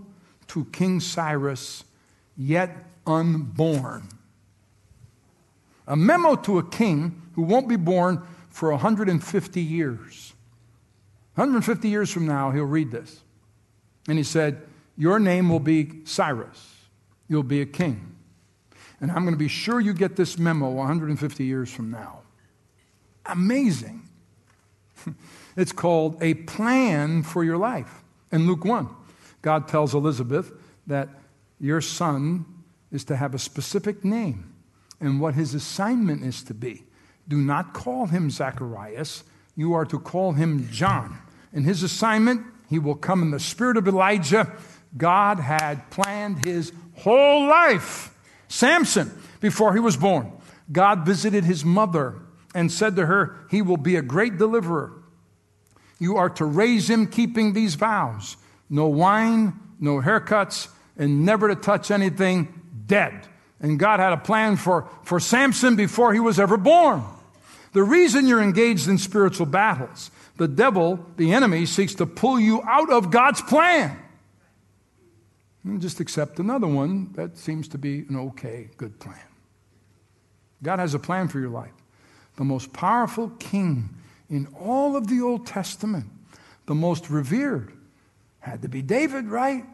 to 0.48 0.66
King 0.66 1.00
Cyrus, 1.00 1.84
yet 2.38 2.72
unborn. 3.06 4.08
A 5.88 5.96
memo 5.96 6.36
to 6.36 6.58
a 6.58 6.64
king 6.64 7.22
who 7.36 7.42
won't 7.42 7.68
be 7.68 7.76
born 7.76 8.22
for 8.50 8.72
150 8.72 9.62
years. 9.62 10.34
150 11.36 11.88
years 11.88 12.12
from 12.12 12.28
now, 12.28 12.52
he'll 12.52 12.64
read 12.64 12.92
this. 12.92 13.22
And 14.08 14.18
he 14.18 14.24
said, 14.24 14.62
Your 14.98 15.20
name 15.20 15.50
will 15.50 15.60
be 15.60 16.02
Cyrus. 16.06 16.76
You'll 17.28 17.44
be 17.44 17.62
a 17.62 17.66
king. 17.66 18.11
And 19.02 19.12
I'm 19.12 19.24
going 19.24 19.34
to 19.34 19.40
be 19.40 19.48
sure 19.48 19.80
you 19.80 19.94
get 19.94 20.16
this 20.16 20.38
memo 20.38 20.70
150 20.70 21.44
years 21.44 21.74
from 21.74 21.90
now. 21.90 22.22
Amazing. 23.26 24.08
it's 25.58 25.72
called 25.72 26.22
a 26.22 26.36
plan 26.36 27.24
for 27.24 27.44
your 27.44 27.58
life. 27.58 28.04
In 28.32 28.48
Luke 28.48 28.64
1, 28.64 28.88
God 29.42 29.68
tells 29.68 29.94
Elizabeth 29.96 30.52
that 30.88 31.10
your 31.60 31.82
son 31.82 32.46
is 32.92 33.04
to 33.06 33.16
have 33.16 33.34
a 33.34 33.40
specific 33.40 34.06
name 34.06 34.54
and 35.00 35.20
what 35.20 35.34
his 35.34 35.56
assignment 35.56 36.24
is 36.24 36.44
to 36.44 36.54
be. 36.54 36.84
Do 37.28 37.38
not 37.38 37.74
call 37.74 38.06
him 38.06 38.30
Zacharias, 38.30 39.24
you 39.56 39.74
are 39.74 39.86
to 39.86 40.00
call 40.00 40.34
him 40.34 40.70
John. 40.72 41.18
In 41.54 41.64
his 41.64 41.84
assignment, 41.84 42.46
he 42.70 42.80
will 42.80 42.96
come 42.96 43.22
in 43.22 43.32
the 43.32 43.40
spirit 43.40 43.78
of 43.78 43.88
Elijah. 43.88 44.52
God 44.98 45.40
had 45.40 45.90
planned 45.90 46.46
his 46.46 46.72
whole 46.96 47.48
life. 47.48 48.14
Samson, 48.52 49.10
before 49.40 49.74
he 49.74 49.80
was 49.80 49.96
born, 49.96 50.30
God 50.70 51.06
visited 51.06 51.46
his 51.46 51.64
mother 51.64 52.16
and 52.54 52.70
said 52.70 52.98
to 52.98 53.06
her, 53.06 53.38
He 53.50 53.62
will 53.62 53.78
be 53.78 53.96
a 53.96 54.02
great 54.02 54.38
deliverer. 54.38 54.92
You 56.00 56.18
are 56.18 56.30
to 56.32 56.46
raise 56.46 56.90
him 56.90 57.08
keeping 57.08 57.54
these 57.54 57.76
vows 57.76 58.36
no 58.70 58.88
wine, 58.88 59.54
no 59.80 60.02
haircuts, 60.02 60.70
and 60.98 61.26
never 61.26 61.48
to 61.50 61.56
touch 61.56 61.92
anything 61.92 62.62
dead. 62.88 63.28
And 63.60 63.78
God 63.80 64.00
had 64.00 64.14
a 64.14 64.18
plan 64.18 64.56
for, 64.56 64.88
for 65.04 65.20
Samson 65.20 65.76
before 65.76 66.14
he 66.14 66.20
was 66.20 66.40
ever 66.40 66.58
born. 66.58 67.04
The 67.74 67.84
reason 67.84 68.28
you're 68.28 68.42
engaged 68.42 68.88
in 68.88 68.98
spiritual 68.98 69.46
battles, 69.46 70.12
the 70.38 70.48
devil, 70.48 71.06
the 71.18 71.34
enemy, 71.34 71.66
seeks 71.66 71.96
to 71.96 72.06
pull 72.06 72.40
you 72.40 72.62
out 72.64 72.90
of 72.90 73.12
God's 73.12 73.42
plan. 73.42 73.98
And 75.64 75.82
just 75.82 76.00
accept 76.00 76.40
another 76.40 76.68
one 76.68 77.12
that 77.14 77.38
seems 77.38 77.68
to 77.70 77.78
be 77.78 78.00
an 78.10 78.16
okay, 78.16 78.70
good 78.78 79.00
plan. 79.00 79.20
God 80.64 80.80
has 80.80 80.94
a 80.94 81.00
plan 81.00 81.28
for 81.28 81.40
your 81.40 81.50
life. 81.50 81.74
The 82.38 82.44
most 82.44 82.74
powerful 82.74 83.30
king 83.40 83.90
in 84.30 84.48
all 84.60 84.96
of 84.96 85.08
the 85.08 85.22
Old 85.22 85.46
Testament, 85.46 86.06
the 86.66 86.76
most 86.76 87.10
revered, 87.10 87.74
Had 88.40 88.62
to 88.64 88.70
be 88.70 88.82
David, 88.82 89.28
right? 89.28 89.66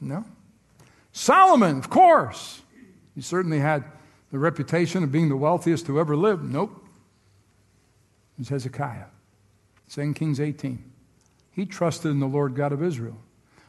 No. 0.00 0.24
Solomon, 1.12 1.78
of 1.78 1.90
course. 1.90 2.60
He 3.14 3.22
certainly 3.22 3.60
had 3.60 3.84
the 4.30 4.38
reputation 4.38 5.02
of 5.02 5.12
being 5.12 5.28
the 5.28 5.36
wealthiest 5.36 5.86
who 5.86 5.98
ever 5.98 6.16
lived. 6.16 6.44
Nope. 6.44 6.84
It 8.36 8.40
was 8.40 8.48
Hezekiah. 8.48 9.06
2 9.90 10.12
Kings 10.14 10.40
18. 10.40 10.82
He 11.52 11.66
trusted 11.66 12.10
in 12.10 12.18
the 12.18 12.26
Lord 12.26 12.56
God 12.56 12.72
of 12.72 12.82
Israel, 12.82 13.16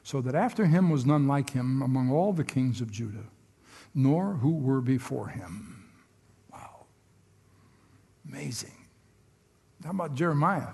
so 0.06 0.22
that 0.22 0.36
after 0.36 0.68
him 0.68 0.92
was 0.92 1.04
none 1.04 1.28
like 1.28 1.50
him 1.50 1.82
among 1.82 2.12
all 2.12 2.32
the 2.32 2.44
kings 2.44 2.80
of 2.80 2.92
Judah, 2.92 3.26
nor 3.96 4.34
who 4.34 4.52
were 4.52 4.80
before 4.80 5.30
him. 5.30 5.84
Wow. 6.52 6.86
Amazing. 8.30 8.86
How 9.84 9.90
about 9.90 10.14
Jeremiah? 10.14 10.74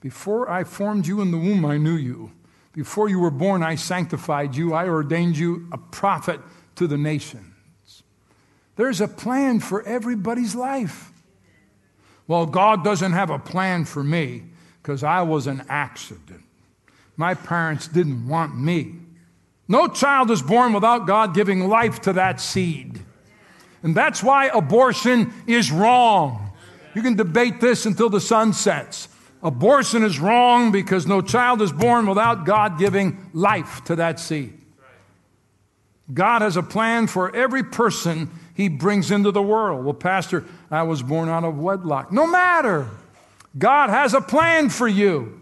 Before 0.00 0.50
I 0.50 0.64
formed 0.64 1.06
you 1.06 1.20
in 1.20 1.30
the 1.30 1.38
womb, 1.38 1.64
I 1.64 1.76
knew 1.76 1.94
you. 1.94 2.32
Before 2.72 3.08
you 3.08 3.20
were 3.20 3.30
born, 3.30 3.62
I 3.62 3.76
sanctified 3.76 4.56
you. 4.56 4.74
I 4.74 4.88
ordained 4.88 5.38
you 5.38 5.68
a 5.70 5.78
prophet 5.78 6.40
to 6.74 6.88
the 6.88 6.98
nations. 6.98 8.02
There's 8.74 9.00
a 9.00 9.06
plan 9.06 9.60
for 9.60 9.86
everybody's 9.86 10.56
life. 10.56 11.12
Well, 12.26 12.46
God 12.46 12.82
doesn't 12.82 13.12
have 13.12 13.30
a 13.30 13.38
plan 13.38 13.84
for 13.84 14.02
me 14.02 14.42
because 14.82 15.04
I 15.04 15.22
was 15.22 15.46
an 15.46 15.64
accident. 15.68 16.45
My 17.16 17.34
parents 17.34 17.88
didn't 17.88 18.28
want 18.28 18.58
me. 18.58 18.94
No 19.68 19.88
child 19.88 20.30
is 20.30 20.42
born 20.42 20.72
without 20.72 21.06
God 21.06 21.34
giving 21.34 21.68
life 21.68 22.02
to 22.02 22.12
that 22.14 22.40
seed. 22.40 23.00
And 23.82 23.94
that's 23.94 24.22
why 24.22 24.46
abortion 24.46 25.32
is 25.46 25.70
wrong. 25.70 26.52
You 26.94 27.02
can 27.02 27.14
debate 27.14 27.60
this 27.60 27.86
until 27.86 28.08
the 28.08 28.20
sun 28.20 28.52
sets. 28.52 29.08
Abortion 29.42 30.02
is 30.02 30.18
wrong 30.18 30.72
because 30.72 31.06
no 31.06 31.20
child 31.20 31.62
is 31.62 31.72
born 31.72 32.06
without 32.06 32.46
God 32.46 32.78
giving 32.78 33.30
life 33.32 33.84
to 33.84 33.96
that 33.96 34.18
seed. 34.18 34.54
God 36.12 36.42
has 36.42 36.56
a 36.56 36.62
plan 36.62 37.06
for 37.06 37.34
every 37.34 37.62
person 37.62 38.30
he 38.54 38.68
brings 38.68 39.10
into 39.10 39.30
the 39.30 39.42
world. 39.42 39.84
Well, 39.84 39.94
Pastor, 39.94 40.44
I 40.70 40.84
was 40.84 41.02
born 41.02 41.28
out 41.28 41.44
of 41.44 41.58
wedlock. 41.58 42.12
No 42.12 42.26
matter. 42.26 42.88
God 43.58 43.90
has 43.90 44.14
a 44.14 44.20
plan 44.20 44.70
for 44.70 44.86
you. 44.86 45.40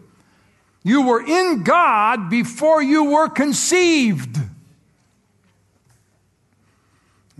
You 0.84 1.06
were 1.06 1.26
in 1.26 1.62
God 1.62 2.28
before 2.28 2.82
you 2.82 3.04
were 3.04 3.28
conceived. 3.28 4.38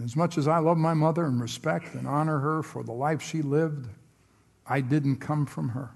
As 0.02 0.16
much 0.16 0.38
as 0.38 0.48
I 0.48 0.58
love 0.58 0.78
my 0.78 0.94
mother 0.94 1.24
and 1.26 1.40
respect 1.40 1.94
and 1.94 2.08
honor 2.08 2.40
her 2.40 2.62
for 2.62 2.82
the 2.82 2.92
life 2.92 3.22
she 3.22 3.42
lived, 3.42 3.86
I 4.66 4.80
didn't 4.80 5.16
come 5.16 5.46
from 5.46 5.68
her. 5.68 5.90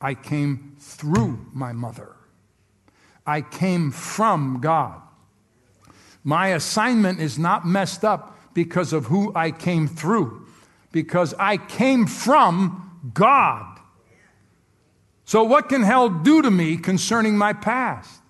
I 0.00 0.14
came 0.14 0.76
through 0.80 1.46
my 1.52 1.72
mother. 1.72 2.16
I 3.24 3.40
came 3.40 3.92
from 3.92 4.60
God. 4.60 5.00
My 6.24 6.48
assignment 6.48 7.20
is 7.20 7.38
not 7.38 7.64
messed 7.64 8.04
up 8.04 8.36
because 8.54 8.92
of 8.92 9.06
who 9.06 9.32
I 9.34 9.52
came 9.52 9.86
through, 9.86 10.46
because 10.90 11.32
I 11.38 11.56
came 11.56 12.06
from 12.06 13.00
God. 13.14 13.71
So, 15.32 15.44
what 15.44 15.70
can 15.70 15.82
hell 15.82 16.10
do 16.10 16.42
to 16.42 16.50
me 16.50 16.76
concerning 16.76 17.38
my 17.38 17.54
past? 17.54 18.20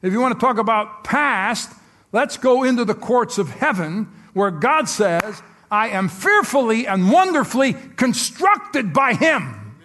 If 0.00 0.14
you 0.14 0.22
want 0.22 0.32
to 0.32 0.40
talk 0.40 0.56
about 0.56 1.04
past, 1.04 1.70
let's 2.12 2.38
go 2.38 2.62
into 2.62 2.86
the 2.86 2.94
courts 2.94 3.36
of 3.36 3.50
heaven 3.50 4.08
where 4.32 4.50
God 4.50 4.88
says, 4.88 5.42
I 5.70 5.88
am 5.88 6.08
fearfully 6.08 6.86
and 6.86 7.12
wonderfully 7.12 7.74
constructed 7.74 8.94
by 8.94 9.12
Him. 9.12 9.76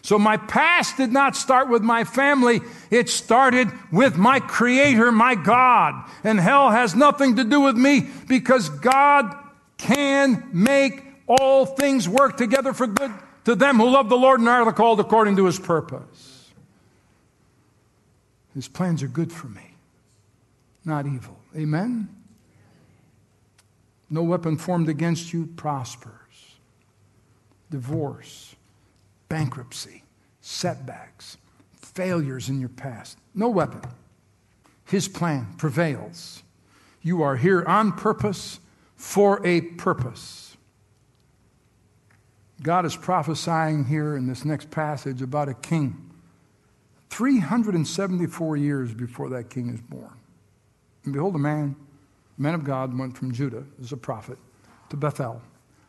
So 0.00 0.18
my 0.18 0.38
past 0.38 0.96
did 0.96 1.12
not 1.12 1.36
start 1.36 1.68
with 1.68 1.82
my 1.82 2.04
family. 2.04 2.62
It 2.90 3.10
started 3.10 3.68
with 3.92 4.16
my 4.16 4.40
creator, 4.40 5.12
my 5.12 5.34
God. 5.34 6.10
And 6.24 6.40
hell 6.40 6.70
has 6.70 6.94
nothing 6.94 7.36
to 7.36 7.44
do 7.44 7.60
with 7.60 7.76
me 7.76 8.08
because 8.28 8.70
God 8.70 9.36
can 9.76 10.48
make 10.54 11.04
all 11.28 11.66
things 11.66 12.08
work 12.08 12.38
together 12.38 12.72
for 12.72 12.86
good 12.86 13.12
to 13.50 13.56
them 13.56 13.78
who 13.78 13.90
love 13.90 14.08
the 14.08 14.16
Lord 14.16 14.38
and 14.38 14.48
are 14.48 14.72
called 14.72 15.00
according 15.00 15.34
to 15.36 15.44
his 15.44 15.58
purpose. 15.58 16.50
His 18.54 18.68
plans 18.68 19.02
are 19.02 19.08
good 19.08 19.32
for 19.32 19.48
me, 19.48 19.74
not 20.84 21.04
evil. 21.04 21.36
Amen? 21.56 22.08
No 24.08 24.22
weapon 24.22 24.56
formed 24.56 24.88
against 24.88 25.32
you 25.32 25.46
prospers. 25.56 26.14
Divorce 27.70 28.54
bankruptcy, 29.28 30.02
setbacks, 30.40 31.36
failures 31.76 32.48
in 32.48 32.58
your 32.58 32.68
past. 32.68 33.16
No 33.34 33.48
weapon. 33.48 33.82
His 34.84 35.06
plan 35.06 35.54
prevails. 35.56 36.42
You 37.00 37.22
are 37.22 37.36
here 37.36 37.64
on 37.64 37.92
purpose 37.92 38.58
for 38.96 39.44
a 39.46 39.60
purpose. 39.60 40.49
God 42.62 42.84
is 42.84 42.94
prophesying 42.94 43.84
here 43.86 44.16
in 44.16 44.26
this 44.26 44.44
next 44.44 44.70
passage 44.70 45.22
about 45.22 45.48
a 45.48 45.54
king 45.54 46.10
374 47.10 48.56
years 48.56 48.94
before 48.94 49.30
that 49.30 49.50
king 49.50 49.70
is 49.70 49.80
born. 49.80 50.12
And 51.04 51.12
behold, 51.12 51.34
a 51.34 51.38
man, 51.38 51.74
a 52.38 52.42
man 52.42 52.54
of 52.54 52.64
God, 52.64 52.96
went 52.96 53.16
from 53.16 53.32
Judah 53.32 53.64
as 53.80 53.92
a 53.92 53.96
prophet 53.96 54.38
to 54.90 54.96
Bethel. 54.96 55.42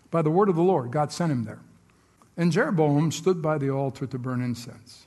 By 0.09 0.21
the 0.21 0.31
word 0.31 0.49
of 0.49 0.55
the 0.55 0.63
Lord, 0.63 0.91
God 0.91 1.11
sent 1.11 1.31
him 1.31 1.43
there. 1.43 1.59
And 2.37 2.51
Jeroboam 2.51 3.11
stood 3.11 3.41
by 3.41 3.57
the 3.57 3.69
altar 3.69 4.07
to 4.07 4.17
burn 4.17 4.41
incense. 4.41 5.05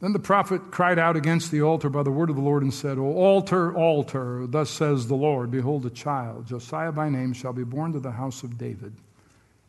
Then 0.00 0.12
the 0.12 0.18
prophet 0.18 0.72
cried 0.72 0.98
out 0.98 1.16
against 1.16 1.52
the 1.52 1.62
altar 1.62 1.88
by 1.88 2.02
the 2.02 2.10
word 2.10 2.28
of 2.28 2.34
the 2.34 2.42
Lord 2.42 2.64
and 2.64 2.74
said, 2.74 2.98
O 2.98 3.04
altar, 3.04 3.72
altar, 3.72 4.48
thus 4.48 4.68
says 4.68 5.06
the 5.06 5.14
Lord, 5.14 5.52
behold, 5.52 5.86
a 5.86 5.90
child, 5.90 6.46
Josiah 6.46 6.90
by 6.90 7.08
name, 7.08 7.32
shall 7.32 7.52
be 7.52 7.62
born 7.62 7.92
to 7.92 8.00
the 8.00 8.10
house 8.10 8.42
of 8.42 8.58
David. 8.58 8.94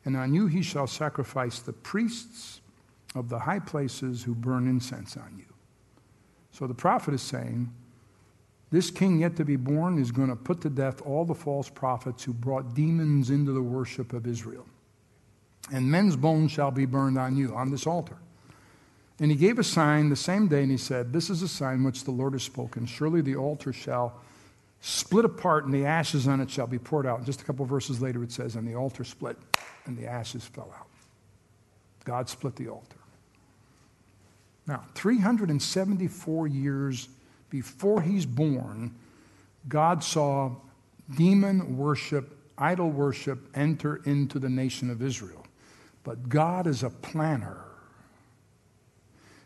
And 0.06 0.18
on 0.18 0.34
you 0.34 0.48
he 0.48 0.62
shall 0.62 0.88
sacrifice 0.88 1.60
the 1.60 1.74
priests 1.74 2.62
of 3.16 3.30
the 3.30 3.40
high 3.40 3.60
places 3.60 4.24
who 4.24 4.36
burn 4.36 4.68
incense 4.68 5.16
on 5.16 5.36
you. 5.38 5.46
So 6.52 6.68
the 6.68 6.74
prophet 6.74 7.14
is 7.14 7.22
saying, 7.22 7.72
this 8.72 8.90
king 8.90 9.20
yet 9.20 9.36
to 9.36 9.46
be 9.46 9.56
born 9.56 10.00
is 10.00 10.12
going 10.12 10.30
to 10.30 10.36
put 10.36 10.62
to 10.62 10.70
death 10.70 11.02
all 11.04 11.26
the 11.26 11.36
false 11.36 11.70
prophets 11.70 12.24
who 12.24 12.34
brought 12.34 12.74
demons 12.74 13.30
into 13.30 13.52
the 13.52 13.62
worship 13.62 14.14
of 14.14 14.26
Israel 14.26 14.66
and 15.72 15.90
men's 15.90 16.16
bones 16.16 16.52
shall 16.52 16.72
be 16.72 16.86
burned 16.86 17.18
on 17.18 17.38
you, 17.38 17.56
on 17.56 17.72
this 17.72 17.88
altar. 17.88 18.18
And 19.20 19.32
he 19.32 19.38
gave 19.38 19.60
a 19.60 19.64
sign 19.64 20.10
the 20.10 20.16
same 20.16 20.48
day, 20.48 20.64
and 20.64 20.72
he 20.72 20.78
said, 20.78 21.14
This 21.14 21.30
is 21.30 21.42
a 21.42 21.48
sign 21.48 21.84
which 21.84 22.04
the 22.04 22.12
Lord 22.12 22.34
has 22.34 22.44
spoken. 22.44 22.86
Surely 22.86 23.22
the 23.22 23.36
altar 23.36 23.72
shall 23.72 24.20
split 24.82 25.24
apart, 25.24 25.66
and 25.66 25.74
the 25.74 25.86
ashes 25.86 26.28
on 26.28 26.42
it 26.42 26.50
shall 26.50 26.68
be 26.68 26.80
poured 26.80 27.06
out. 27.06 27.18
And 27.20 27.26
Just 27.26 27.42
a 27.42 27.46
couple 27.46 27.66
verses 27.66 28.02
later, 28.02 28.24
it 28.24 28.32
says, 28.32 28.56
And 28.56 28.68
the 28.68 28.76
altar 28.76 29.04
split, 29.04 29.38
and 29.86 29.98
the 29.98 30.08
ashes 30.08 30.46
fell 30.46 30.74
out. 30.78 30.88
God 32.06 32.30
split 32.30 32.56
the 32.56 32.70
altar. 32.70 32.98
Now, 34.66 34.84
374 34.96 36.48
years 36.48 37.10
before 37.50 38.02
he's 38.02 38.26
born, 38.26 38.96
God 39.68 40.04
saw 40.04 40.52
demon 41.16 41.78
worship, 41.78 42.38
idol 42.58 42.90
worship 42.90 43.40
enter 43.56 43.98
into 44.06 44.40
the 44.40 44.50
nation 44.50 44.90
of 44.90 45.02
Israel. 45.02 45.46
But 46.04 46.30
God 46.30 46.68
is 46.68 46.84
a 46.84 46.90
planner. 46.90 47.58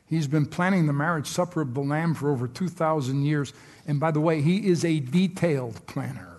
He's 0.08 0.28
been 0.28 0.45
planning 0.45 0.86
the 0.86 0.93
marriage 0.93 1.28
supper 1.28 1.62
of 1.62 1.73
the 1.73 1.82
Lamb 1.82 2.13
for 2.13 2.32
over 2.32 2.47
2,000 2.47 3.26
years. 3.26 3.54
And 3.86 4.00
by 4.00 4.12
the 4.12 4.21
way, 4.21 4.41
he 4.41 4.67
is 4.67 4.86
a 4.86 5.00
detailed 5.00 5.86
planner. 5.86 6.38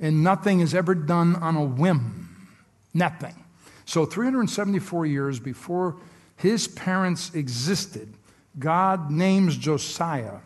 And 0.00 0.22
nothing 0.22 0.60
is 0.60 0.74
ever 0.74 0.94
done 0.94 1.36
on 1.36 1.56
a 1.56 1.64
whim. 1.64 2.27
Nothing. 2.98 3.34
So, 3.84 4.04
374 4.04 5.06
years 5.06 5.38
before 5.38 5.96
his 6.36 6.66
parents 6.66 7.32
existed, 7.32 8.12
God 8.58 9.10
names 9.10 9.56
Josiah 9.56 10.38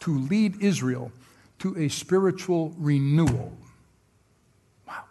to 0.00 0.18
lead 0.18 0.62
Israel 0.62 1.10
to 1.60 1.76
a 1.78 1.88
spiritual 1.88 2.74
renewal. 2.78 3.56
Wow. 4.86 5.04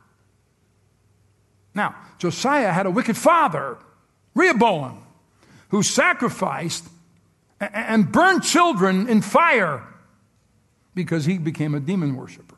Now, 1.73 1.95
Josiah 2.19 2.71
had 2.71 2.85
a 2.85 2.91
wicked 2.91 3.17
father, 3.17 3.77
Rehoboam, 4.35 5.03
who 5.69 5.81
sacrificed 5.81 6.87
and 7.59 8.11
burned 8.11 8.43
children 8.43 9.09
in 9.09 9.21
fire 9.21 9.83
because 10.93 11.25
he 11.25 11.39
became 11.39 11.73
a 11.73 11.79
demon 11.79 12.15
worshiper. 12.15 12.57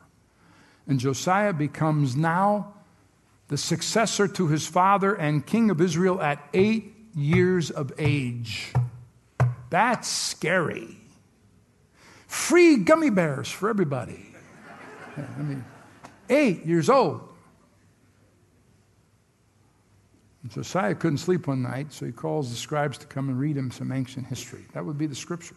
And 0.86 1.00
Josiah 1.00 1.54
becomes 1.54 2.16
now 2.18 2.74
the 3.48 3.58
successor 3.58 4.28
to 4.28 4.48
his 4.48 4.68
father 4.68 5.14
and 5.14 5.46
king 5.46 5.70
of 5.70 5.80
Israel 5.80 6.22
at 6.22 6.48
eight 6.54 6.96
years 7.16 7.72
of 7.72 7.92
age. 7.98 8.74
That's 9.70 10.08
scary. 10.08 10.98
Free 12.28 12.78
gummy 12.78 13.10
bears 13.10 13.50
for 13.50 13.70
everybody. 13.70 14.26
I 15.18 15.42
mean, 15.42 15.64
eight 16.30 16.66
years 16.66 16.90
old. 16.90 17.22
Josiah 20.48 20.94
couldn't 20.94 21.18
sleep 21.18 21.48
one 21.48 21.64
night, 21.64 21.92
so 21.92 22.06
he 22.06 22.12
calls 22.12 22.52
the 22.52 22.56
scribes 22.56 22.98
to 23.00 23.08
come 23.08 23.30
and 23.30 23.40
read 23.40 23.58
him 23.58 23.72
some 23.72 23.92
ancient 23.92 24.28
history. 24.28 24.66
That 24.74 24.86
would 24.86 24.98
be 24.98 25.08
the 25.08 25.16
scripture. 25.16 25.56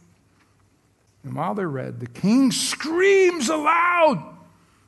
And 1.24 1.34
while 1.34 1.54
they 1.54 1.66
read, 1.66 2.00
the 2.00 2.06
king 2.06 2.50
screams 2.50 3.48
aloud 3.48 4.37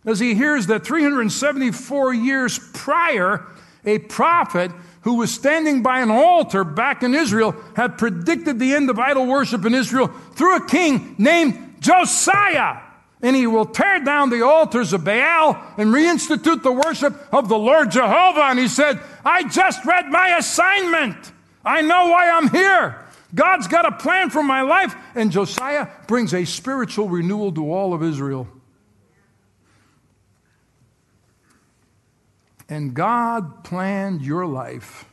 as 0.05 0.18
he 0.18 0.34
hears 0.34 0.66
that 0.66 0.84
374 0.84 2.14
years 2.14 2.59
prior, 2.72 3.46
a 3.84 3.98
prophet 3.98 4.70
who 5.03 5.14
was 5.14 5.32
standing 5.32 5.82
by 5.82 6.01
an 6.01 6.11
altar 6.11 6.64
back 6.64 7.03
in 7.03 7.14
Israel 7.14 7.55
had 7.74 7.98
predicted 7.98 8.59
the 8.59 8.74
end 8.74 8.90
of 8.90 8.98
idol 8.98 9.26
worship 9.26 9.64
in 9.64 9.74
Israel 9.74 10.09
through 10.34 10.57
a 10.57 10.66
king 10.66 11.14
named 11.18 11.76
Josiah. 11.80 12.80
And 13.22 13.36
he 13.36 13.46
will 13.46 13.66
tear 13.66 14.01
down 14.01 14.30
the 14.30 14.42
altars 14.42 14.94
of 14.94 15.05
Baal 15.05 15.62
and 15.76 15.92
reinstitute 15.92 16.62
the 16.62 16.72
worship 16.72 17.14
of 17.32 17.48
the 17.48 17.59
Lord 17.59 17.90
Jehovah. 17.90 18.44
And 18.44 18.59
he 18.59 18.68
said, 18.68 18.98
I 19.24 19.46
just 19.48 19.84
read 19.84 20.07
my 20.07 20.36
assignment. 20.38 21.32
I 21.62 21.82
know 21.82 22.07
why 22.09 22.30
I'm 22.30 22.48
here. 22.48 22.96
God's 23.34 23.68
got 23.68 23.86
a 23.86 23.92
plan 23.92 24.30
for 24.30 24.42
my 24.42 24.62
life. 24.62 24.94
And 25.14 25.30
Josiah 25.30 25.88
brings 26.07 26.32
a 26.32 26.46
spiritual 26.46 27.09
renewal 27.09 27.53
to 27.53 27.70
all 27.72 27.92
of 27.92 28.03
Israel. 28.03 28.48
And 32.70 32.94
God 32.94 33.64
planned 33.64 34.22
your 34.22 34.46
life 34.46 35.04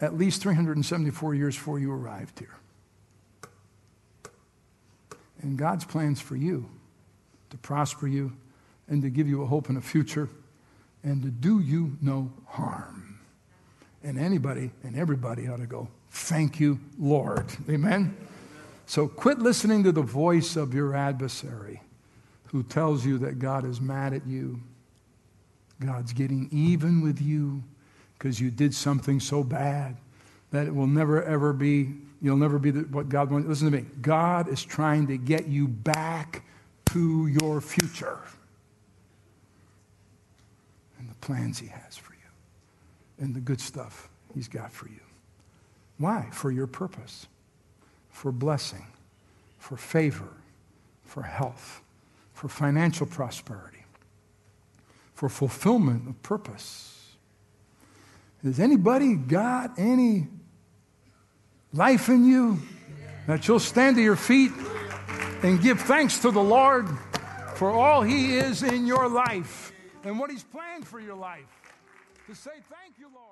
at 0.00 0.16
least 0.16 0.42
374 0.42 1.34
years 1.34 1.56
before 1.56 1.78
you 1.78 1.90
arrived 1.90 2.38
here. 2.38 2.54
And 5.40 5.56
God's 5.56 5.84
plans 5.84 6.20
for 6.20 6.36
you 6.36 6.68
to 7.50 7.56
prosper 7.56 8.06
you 8.06 8.36
and 8.86 9.02
to 9.02 9.10
give 9.10 9.26
you 9.26 9.42
a 9.42 9.46
hope 9.46 9.68
and 9.68 9.78
a 9.78 9.80
future 9.80 10.28
and 11.02 11.22
to 11.22 11.30
do 11.30 11.60
you 11.60 11.96
no 12.02 12.30
harm. 12.46 13.18
And 14.02 14.18
anybody 14.18 14.70
and 14.82 14.96
everybody 14.96 15.48
ought 15.48 15.58
to 15.58 15.66
go, 15.66 15.88
Thank 16.10 16.58
you, 16.58 16.80
Lord. 16.98 17.46
Amen? 17.68 18.16
So 18.86 19.06
quit 19.06 19.38
listening 19.38 19.84
to 19.84 19.92
the 19.92 20.02
voice 20.02 20.56
of 20.56 20.72
your 20.72 20.94
adversary 20.94 21.82
who 22.46 22.62
tells 22.62 23.04
you 23.04 23.18
that 23.18 23.38
God 23.38 23.66
is 23.66 23.80
mad 23.80 24.14
at 24.14 24.26
you. 24.26 24.60
God's 25.80 26.12
getting 26.12 26.48
even 26.50 27.02
with 27.02 27.20
you 27.20 27.62
because 28.18 28.40
you 28.40 28.50
did 28.50 28.74
something 28.74 29.20
so 29.20 29.44
bad 29.44 29.96
that 30.50 30.66
it 30.66 30.74
will 30.74 30.86
never, 30.86 31.22
ever 31.22 31.52
be, 31.52 31.94
you'll 32.20 32.36
never 32.36 32.58
be 32.58 32.70
what 32.70 33.08
God 33.08 33.30
wants. 33.30 33.48
Listen 33.48 33.70
to 33.70 33.76
me. 33.78 33.86
God 34.00 34.48
is 34.48 34.64
trying 34.64 35.06
to 35.08 35.16
get 35.16 35.46
you 35.46 35.68
back 35.68 36.42
to 36.86 37.26
your 37.26 37.60
future 37.60 38.18
and 40.98 41.08
the 41.08 41.14
plans 41.16 41.58
He 41.58 41.68
has 41.68 41.96
for 41.96 42.14
you 42.14 43.24
and 43.24 43.34
the 43.34 43.40
good 43.40 43.60
stuff 43.60 44.08
He's 44.34 44.48
got 44.48 44.72
for 44.72 44.88
you. 44.88 45.00
Why? 45.98 46.28
For 46.32 46.50
your 46.50 46.66
purpose, 46.66 47.26
for 48.10 48.32
blessing, 48.32 48.86
for 49.58 49.76
favor, 49.76 50.28
for 51.04 51.22
health, 51.22 51.82
for 52.32 52.48
financial 52.48 53.06
prosperity, 53.06 53.77
for 55.18 55.28
fulfillment 55.28 56.08
of 56.08 56.22
purpose. 56.22 57.16
Has 58.44 58.60
anybody 58.60 59.16
got 59.16 59.76
any 59.76 60.28
life 61.72 62.08
in 62.08 62.24
you 62.24 62.60
that 63.26 63.48
you'll 63.48 63.58
stand 63.58 63.96
to 63.96 64.02
your 64.02 64.14
feet 64.14 64.52
and 65.42 65.60
give 65.60 65.80
thanks 65.80 66.18
to 66.20 66.30
the 66.30 66.40
Lord 66.40 66.86
for 67.56 67.68
all 67.68 68.00
He 68.02 68.36
is 68.36 68.62
in 68.62 68.86
your 68.86 69.08
life 69.08 69.72
and 70.04 70.20
what 70.20 70.30
He's 70.30 70.44
planned 70.44 70.86
for 70.86 71.00
your 71.00 71.16
life? 71.16 71.50
To 72.28 72.36
say, 72.36 72.52
Thank 72.70 72.96
you, 73.00 73.08
Lord. 73.12 73.27